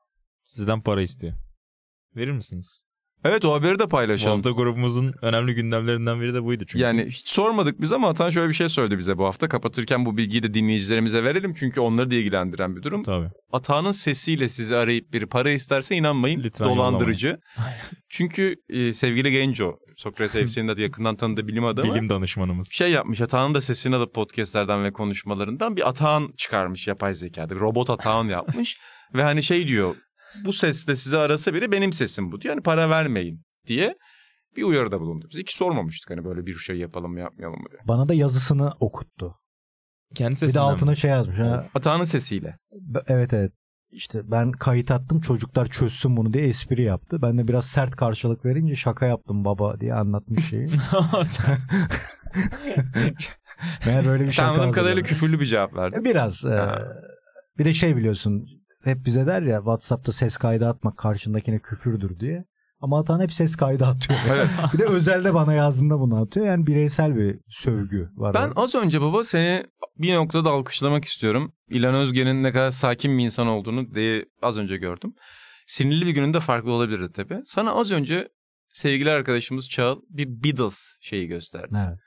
[0.44, 1.34] Sizden para istiyor.
[2.16, 2.82] Verir misiniz?
[3.24, 4.36] Evet o haberi de Bu paylaşalım.
[4.36, 6.84] hafta grubumuzun önemli gündemlerinden biri de buydu çünkü.
[6.84, 9.48] Yani hiç sormadık biz ama Atan şöyle bir şey söyledi bize bu hafta.
[9.48, 11.54] Kapatırken bu bilgiyi de dinleyicilerimize verelim.
[11.54, 13.02] Çünkü onları da ilgilendiren bir durum.
[13.02, 13.28] Tabii.
[13.52, 16.42] Atağının sesiyle sizi arayıp biri para isterse inanmayın.
[16.42, 17.40] Lütfen dolandırıcı.
[18.08, 21.94] Çünkü e, sevgili Genco, Sokrates FC'nin de yakından tanıdığı bilim adamı.
[21.94, 22.70] Bilim danışmanımız.
[22.72, 27.54] şey yapmış Atağan'ın da sesini alıp podcastlerden ve konuşmalarından bir Atağan çıkarmış yapay zekada.
[27.54, 28.80] Bir robot Atağan yapmış.
[29.14, 29.94] ve hani şey diyor
[30.44, 32.54] bu sesle sizi arasa biri benim sesim bu diyor.
[32.54, 33.94] Hani para vermeyin diye
[34.56, 35.26] bir uyarıda bulundu.
[35.30, 37.80] Biz hiç sormamıştık hani böyle bir şey yapalım mı yapmayalım mı diye.
[37.88, 39.34] Bana da yazısını okuttu.
[40.14, 40.96] Kendi Bir de sesinden altına mi?
[40.96, 41.38] şey yazmış.
[41.38, 41.64] Ha.
[41.74, 42.54] Atağan'ın sesiyle.
[43.08, 43.52] Evet evet.
[43.90, 47.22] İşte ben kayıt attım çocuklar çözsün bunu diye espri yaptı.
[47.22, 50.68] Ben de biraz sert karşılık verince şaka yaptım baba diye anlatmış şeyi.
[51.24, 51.58] Sen-
[53.86, 56.04] Meğer böyle bir şaka Anladığım kadarıyla küfürlü bir cevap verdi.
[56.04, 56.44] Biraz.
[56.44, 56.68] e,
[57.58, 58.46] bir de şey biliyorsun
[58.84, 62.44] hep bize der ya WhatsApp'ta ses kaydı atmak karşındakine küfürdür diye.
[62.80, 64.20] Ama atan hep ses kaydı atıyor.
[64.28, 64.50] Evet.
[64.72, 66.46] bir de özelde bana yazdığında bunu atıyor.
[66.46, 68.34] Yani bireysel bir sövgü var.
[68.34, 68.60] Ben orada.
[68.60, 69.64] az önce baba seni
[69.96, 71.52] bir noktada alkışlamak istiyorum.
[71.68, 75.14] İlhan Özgen'in ne kadar sakin bir insan olduğunu diye az önce gördüm.
[75.66, 77.40] Sinirli bir gününde farklı olabilirdi tabii.
[77.44, 78.28] Sana az önce
[78.72, 81.78] sevgili arkadaşımız Çağıl bir Beatles şeyi gösterdi.
[81.86, 81.98] Evet.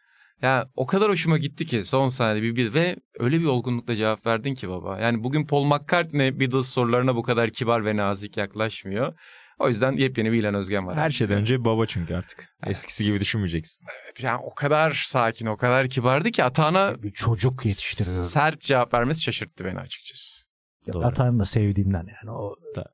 [0.41, 4.25] Ya o kadar hoşuma gitti ki son saniyede bir, bir ve öyle bir olgunlukla cevap
[4.25, 4.99] verdin ki baba.
[4.99, 9.13] Yani bugün Paul McCartney Beatles sorularına bu kadar kibar ve nazik yaklaşmıyor.
[9.59, 10.97] O yüzden yepyeni bir İlhan Özgen var.
[10.97, 12.49] Her şeyden önce baba çünkü artık.
[12.65, 13.85] Eskisi gibi düşünmeyeceksin.
[14.05, 18.23] Evet, yani o kadar sakin, o kadar kibardı ki Atağan'a Bir çocuk yetiştiriyorum.
[18.23, 20.45] sert cevap vermesi şaşırttı beni açıkçası.
[20.93, 21.05] Doğru.
[21.05, 22.85] Atayım da sevdiğimden yani o Da.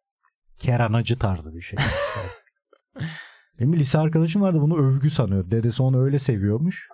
[0.59, 1.79] keranacı tarzı bir şey.
[3.59, 5.51] Benim bir lise arkadaşım vardı bunu övgü sanıyor.
[5.51, 6.87] Dedesi onu öyle seviyormuş.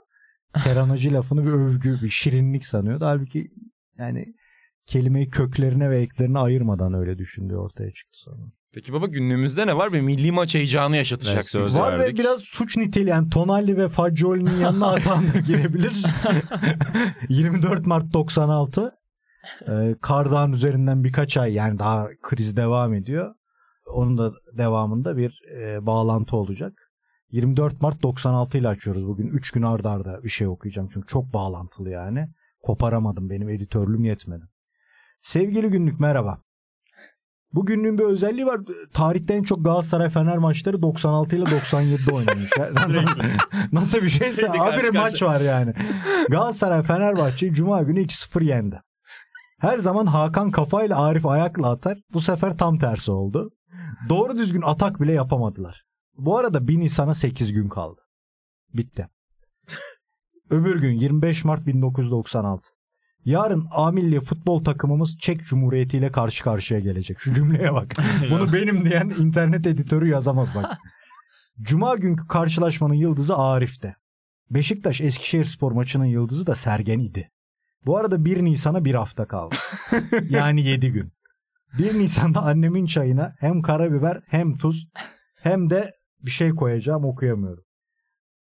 [0.64, 3.06] Keranacı lafını bir övgü, bir şirinlik sanıyordu.
[3.06, 3.51] Halbuki
[3.97, 4.26] yani
[4.86, 8.43] kelimeyi köklerine ve eklerine ayırmadan öyle düşündüğü ortaya çıktı sonra.
[8.74, 9.93] Peki baba günlüğümüzde ne var?
[9.93, 11.60] Bir milli maç heyecanı yaşatacaksın.
[11.60, 12.20] Evet, söz Var ve verdik.
[12.20, 15.93] biraz suç niteliği yani Tonali ve Fagioli'nin yanına atan da girebilir.
[17.30, 18.91] 24 Mart 96
[19.68, 23.36] ee, Kardağ'ın üzerinden birkaç ay yani daha kriz devam ediyor.
[23.93, 26.83] Onun da devamında bir e, bağlantı olacak.
[27.34, 29.28] 24 Mart 96 ile açıyoruz bugün.
[29.28, 32.28] 3 gün arda arda bir şey okuyacağım çünkü çok bağlantılı yani.
[32.64, 34.44] Koparamadım benim editörlüğüm yetmedi.
[35.22, 36.42] Sevgili günlük merhaba.
[37.54, 38.62] Bu günlüğün bir özelliği var.
[38.94, 42.52] Tarihte en çok Galatasaray Fener maçları 96 ile 97'de oynanmış.
[43.72, 45.74] Nasıl bir şeyse karşı maç var yani.
[46.30, 48.82] Galatasaray Fenerbahçe'yi Cuma günü 2-0 yendi.
[49.60, 51.98] Her zaman Hakan kafayla Arif ayakla atar.
[52.14, 53.52] Bu sefer tam tersi oldu.
[54.10, 55.84] Doğru düzgün atak bile yapamadılar.
[56.18, 58.01] Bu arada 1 Nisan'a 8 gün kaldı.
[58.74, 59.07] Bitti.
[60.49, 62.70] Öbür gün 25 Mart 1996.
[63.26, 67.20] Yarın A milli futbol takımımız Çek Cumhuriyeti ile karşı karşıya gelecek.
[67.20, 67.93] Şu cümleye bak.
[68.32, 70.78] Bunu benim diyen internet editörü yazamaz bak.
[71.61, 73.95] Cuma günkü karşılaşmanın yıldızı Arif'te.
[74.49, 77.32] Beşiktaş Eskişehir spor maçının yıldızı da Sergen idi.
[77.86, 79.55] Bu arada 1 Nisan'a bir hafta kaldı.
[80.30, 81.11] yani 7 gün.
[81.80, 84.88] 1 Nisan'da annemin çayına hem karabiber hem tuz
[85.36, 85.93] hem de
[86.26, 87.64] bir şey koyacağım okuyamıyorum.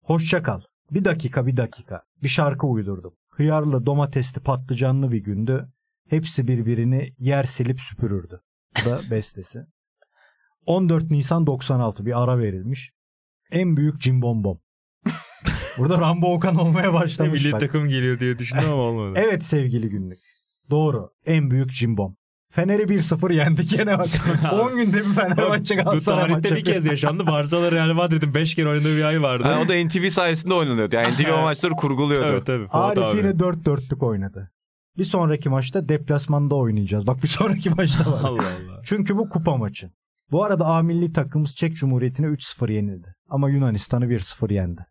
[0.02, 0.60] Hoşça kal.
[0.90, 2.02] Bir dakika bir dakika.
[2.22, 3.14] Bir şarkı uydurdum.
[3.30, 5.68] Hıyarlı, domatesli, patlıcanlı bir gündü.
[6.08, 8.40] Hepsi birbirini yer silip süpürürdü.
[8.80, 9.58] Bu da bestesi.
[10.66, 12.90] 14 Nisan 96 bir ara verilmiş.
[13.50, 14.60] En büyük cimbombom.
[15.78, 17.32] Burada Rambo Okan olmaya başlamış.
[17.42, 17.60] Milli bak.
[17.60, 19.12] takım geliyor diye düşündüm ama olmadı.
[19.16, 20.18] Evet sevgili günlük.
[20.70, 21.10] Doğru.
[21.26, 22.16] En büyük cimbom.
[22.50, 24.06] Fener'i 1-0 yendik yine bak.
[24.52, 26.42] 10 günde bir Fenerbahçe Bu Galatasaray maçı.
[26.42, 27.26] tarihte bir kez yaşandı.
[27.26, 29.44] Barcelona Real Madrid'in 5 kere oynadığı bir ay vardı.
[29.46, 30.96] Yani o da NTV sayesinde oynanıyordu.
[30.96, 32.44] Yani NTV o maçları kurguluyordu.
[32.44, 32.66] Tabii tabii.
[32.70, 33.18] Arif abi.
[33.18, 34.50] yine 4-4'lük oynadı.
[34.98, 37.06] Bir sonraki maçta deplasmanda oynayacağız.
[37.06, 38.20] Bak bir sonraki maçta var.
[38.24, 38.80] Allah Allah.
[38.84, 39.90] Çünkü bu kupa maçı.
[40.30, 43.14] Bu arada A milli takımımız Çek Cumhuriyeti'ne 3-0 yenildi.
[43.28, 44.86] Ama Yunanistan'ı 1-0 yendi.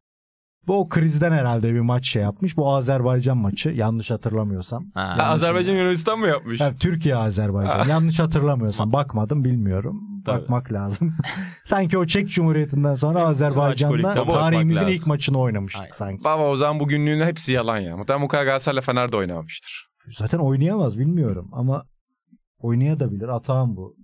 [0.67, 2.57] Bu o krizden herhalde bir maç şey yapmış.
[2.57, 4.85] Bu Azerbaycan maçı yanlış hatırlamıyorsam.
[4.93, 5.17] Ha.
[5.17, 6.61] Ha, Azerbaycan Yunanistan mı yapmış?
[6.61, 7.79] Yani Türkiye Azerbaycan.
[7.79, 7.85] Ha.
[7.89, 8.93] Yanlış hatırlamıyorsam.
[8.93, 10.01] Bakmadım bilmiyorum.
[10.25, 10.41] Tabii.
[10.41, 11.15] Bakmak lazım.
[11.65, 15.91] sanki o Çek Cumhuriyeti'nden sonra bakmak tarihimizin ilk maçını oynamıştık Aynen.
[15.91, 16.23] sanki.
[16.23, 17.97] Baba o zaman bugünlüğün hepsi yalan ya.
[17.97, 19.89] Muhtemelen bu kadar Galatasaray'la Fener de oynamamıştır.
[20.17, 21.85] Zaten oynayamaz bilmiyorum ama
[22.59, 23.27] oynayabilir.
[23.27, 23.95] Atağım bu.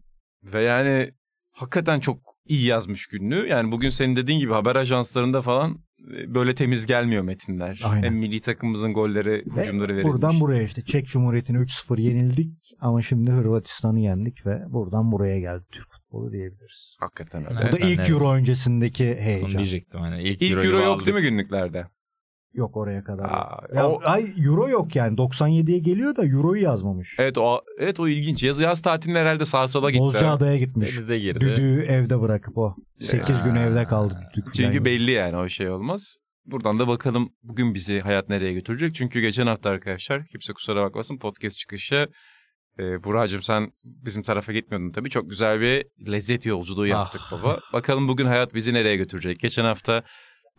[0.44, 1.12] Ve yani
[1.52, 3.48] hakikaten çok iyi yazmış günlüğü.
[3.48, 5.85] Yani bugün senin dediğin gibi haber ajanslarında falan
[6.28, 7.82] böyle temiz gelmiyor metinler.
[7.84, 8.04] Aynen.
[8.04, 10.14] Hem milli takımımızın golleri, hücumları verilmiş.
[10.14, 15.66] buradan buraya işte Çek Cumhuriyeti'ne 3-0 yenildik ama şimdi Hırvatistan'ı yendik ve buradan buraya geldi
[15.72, 16.96] Türk futbolu diyebiliriz.
[17.00, 17.68] Hakikaten öyle.
[17.68, 19.52] Bu da ilk Euro öncesindeki Onu heyecan.
[19.52, 20.02] diyecektim.
[20.02, 21.06] Hani ilk, İlk Euro'yu Euro yok aldık.
[21.08, 21.86] değil mi günlüklerde?
[22.56, 23.26] Yok oraya kadar.
[23.26, 27.16] Aa, Ya, o- ay Euro yok yani 97'ye geliyor da Euro'yu yazmamış.
[27.20, 28.44] Evet o evet o ilginç.
[28.44, 30.02] Yaz yaz tatilinde herhalde sağa sola gitti.
[30.02, 30.96] Bozcaada'ya gitmiş.
[30.96, 31.40] Denize girdi.
[31.40, 32.76] Düdüğü evde bırakıp o.
[33.02, 33.66] 8 gün Ya.
[33.66, 34.54] evde kaldı düdük.
[34.54, 34.86] Çünkü falan.
[34.86, 36.18] belli yani o şey olmaz.
[36.46, 38.96] Buradan da bakalım bugün bizi hayat nereye götürecek.
[38.96, 42.08] Çünkü geçen hafta arkadaşlar kimse kusura bakmasın podcast çıkışı
[42.80, 45.10] e, Buracığım sen bizim tarafa gitmiyordun tabii.
[45.10, 47.44] Çok güzel bir lezzet yolculuğu yaptık Ah.
[47.44, 47.60] baba.
[47.74, 49.40] Bakalım bugün hayat bizi nereye götürecek.
[49.40, 50.04] Geçen hafta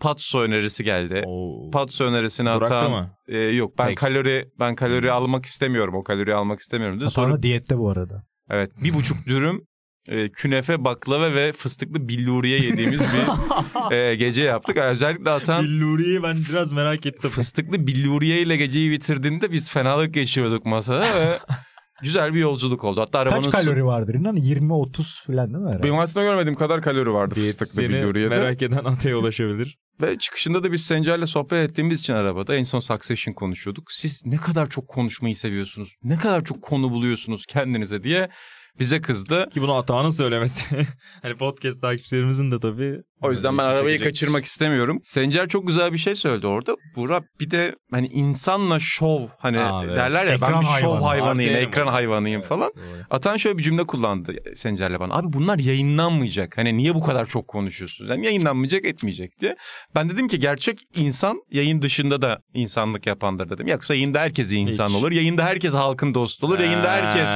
[0.01, 1.23] Patso önerisi geldi.
[1.27, 1.71] Oo.
[1.71, 3.11] Patso önerisini Burak'ta atan mı?
[3.29, 3.95] e, yok ben Peki.
[4.01, 5.95] kalori ben kalori almak istemiyorum.
[5.95, 7.11] O kaloriyi almak istemiyorum dedi.
[7.11, 8.23] Sonra diyette bu arada.
[8.51, 9.61] Evet bir buçuk dürüm
[10.09, 14.77] e, künefe, baklava ve fıstıklı billuriye yediğimiz bir e, gece yaptık.
[14.77, 17.31] Özellikle atan Billuri'yi ben biraz merak ettim.
[17.31, 21.39] fıstıklı billuriye ile geceyi bitirdiğinde biz fenalık geçiyorduk masada ve
[22.03, 23.01] güzel bir yolculuk oldu.
[23.01, 24.37] Hatta arabanın Kaç kalori vardır inan?
[24.37, 25.69] 20-30 falan değil mi?
[25.69, 25.83] herhalde?
[25.83, 28.39] Benim hayatımda görmediğim kadar kalori vardı fıstıklı Diyetisyeni billuriyede.
[28.39, 29.79] merak eden Atay'a ulaşabilir.
[30.01, 33.93] Ve çıkışında da biz Sencer'le sohbet ettiğimiz için arabada en son Succession konuşuyorduk.
[33.93, 38.29] Siz ne kadar çok konuşmayı seviyorsunuz, ne kadar çok konu buluyorsunuz kendinize diye.
[38.81, 39.49] Bize kızdı.
[39.51, 40.65] Ki bunu Atahan'ın söylemesi.
[41.23, 42.97] hani podcast takipçilerimizin de tabii.
[43.23, 44.05] O yüzden ben arabayı çekecek.
[44.05, 45.01] kaçırmak istemiyorum.
[45.05, 46.77] Sencer çok güzel bir şey söyledi orada.
[46.97, 51.05] Burak bir de hani insanla şov hani Abi, derler ya ekran ben bir şov hayvanı.
[51.07, 52.73] hayvanıyım, Artı ekran hayvanıyım Evet, falan.
[52.77, 53.05] doğru.
[53.11, 55.15] Atan şöyle bir cümle kullandı Sencer'le bana.
[55.15, 56.59] Abi bunlar yayınlanmayacak.
[56.59, 58.11] Hani niye bu kadar çok konuşuyorsunuz?
[58.11, 59.57] Yani yayınlanmayacak etmeyecek diye.
[59.95, 63.67] Ben dedim ki gerçek insan yayın dışında da insanlık yapandır dedim.
[63.67, 64.95] Yoksa yayında herkes iyi insan Hiç.
[64.95, 65.13] olur.
[65.13, 66.59] Yayında herkes halkın dostu olur.
[66.59, 67.29] Yayında herkes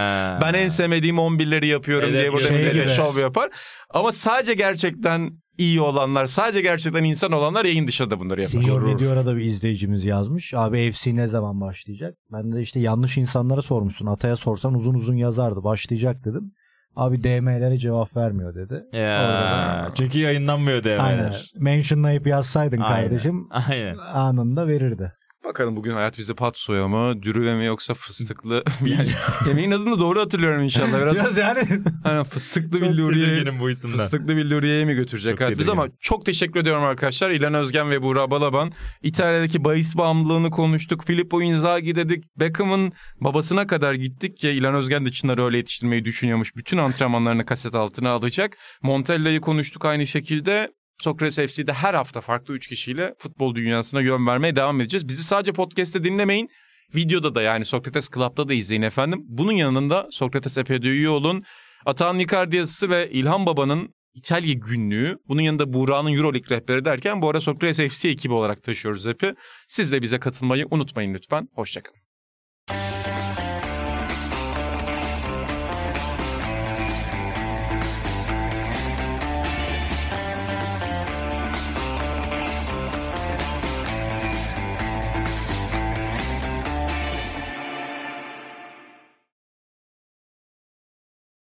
[0.43, 2.89] ben en sevmediğim 11'leri yapıyorum Evet, diye burada şey bir gibi.
[2.89, 3.51] şov yapar.
[3.91, 8.51] Ama sadece gerçekten iyi olanlar, sadece gerçekten insan olanlar yayın dışında da bunları yapar.
[8.53, 10.55] Senior Meteor'a da bir izleyicimiz yazmış.
[10.55, 12.15] Abi FC ne zaman başlayacak?
[12.33, 14.07] Ben de işte yanlış insanlara sormuşsun.
[14.07, 15.65] Ataya sorsan uzun uzun yazardı.
[15.65, 16.53] Başlayacak dedim.
[16.97, 18.83] Abi DM'lere cevap vermiyor dedi.
[18.93, 20.99] Ya, çünkü yayınlanmıyor DM'ler.
[20.99, 21.33] Aynen.
[21.59, 23.09] Mentionlayıp yazsaydın Aynen.
[23.09, 23.97] kardeşim Aynen.
[24.15, 25.13] anında verirdi.
[25.51, 28.65] Bakalım bugün hayat bizi patsoya mı, dürüve mi yoksa fıstıklı?
[28.87, 29.09] yani,
[29.47, 31.01] yemeğin adını doğru hatırlıyorum inşallah.
[31.01, 31.61] Biraz, Biraz yani
[32.05, 33.97] hani fıstıklı billuriye, bu isimden.
[33.97, 37.31] fıstıklı billuriye'ye mi götürecek Çok hayat bizi ama çok teşekkür ediyorum arkadaşlar.
[37.31, 38.73] İlhan Özgen ve Buğra Balaban.
[39.03, 41.05] İtalya'daki bahis bağımlılığını konuştuk.
[41.07, 42.25] Filippo Inzaghi dedik.
[42.41, 46.57] Beckham'ın babasına kadar gittik ki İlhan Özgen de Çınar'ı öyle yetiştirmeyi düşünüyormuş.
[46.57, 48.57] Bütün antrenmanlarını kaset altına alacak.
[48.83, 50.71] Montella'yı konuştuk aynı şekilde.
[51.01, 55.09] Sokrates FC'de her hafta farklı 3 kişiyle futbol dünyasına yön vermeye devam edeceğiz.
[55.09, 56.49] Bizi sadece podcast'te dinlemeyin.
[56.95, 59.21] Videoda da yani Sokrates Club'da da izleyin efendim.
[59.25, 61.45] Bunun yanında Sokrates Epey'de üye olun.
[61.87, 65.19] Atahan Nikardi yazısı ve İlhan Baba'nın İtalya günlüğü.
[65.29, 69.35] Bunun yanında Buğra'nın Euroleague rehberi derken bu ara Sokrates FC ekibi olarak taşıyoruz hepi.
[69.69, 71.49] Siz de bize katılmayı unutmayın lütfen.
[71.55, 72.00] Hoşçakalın.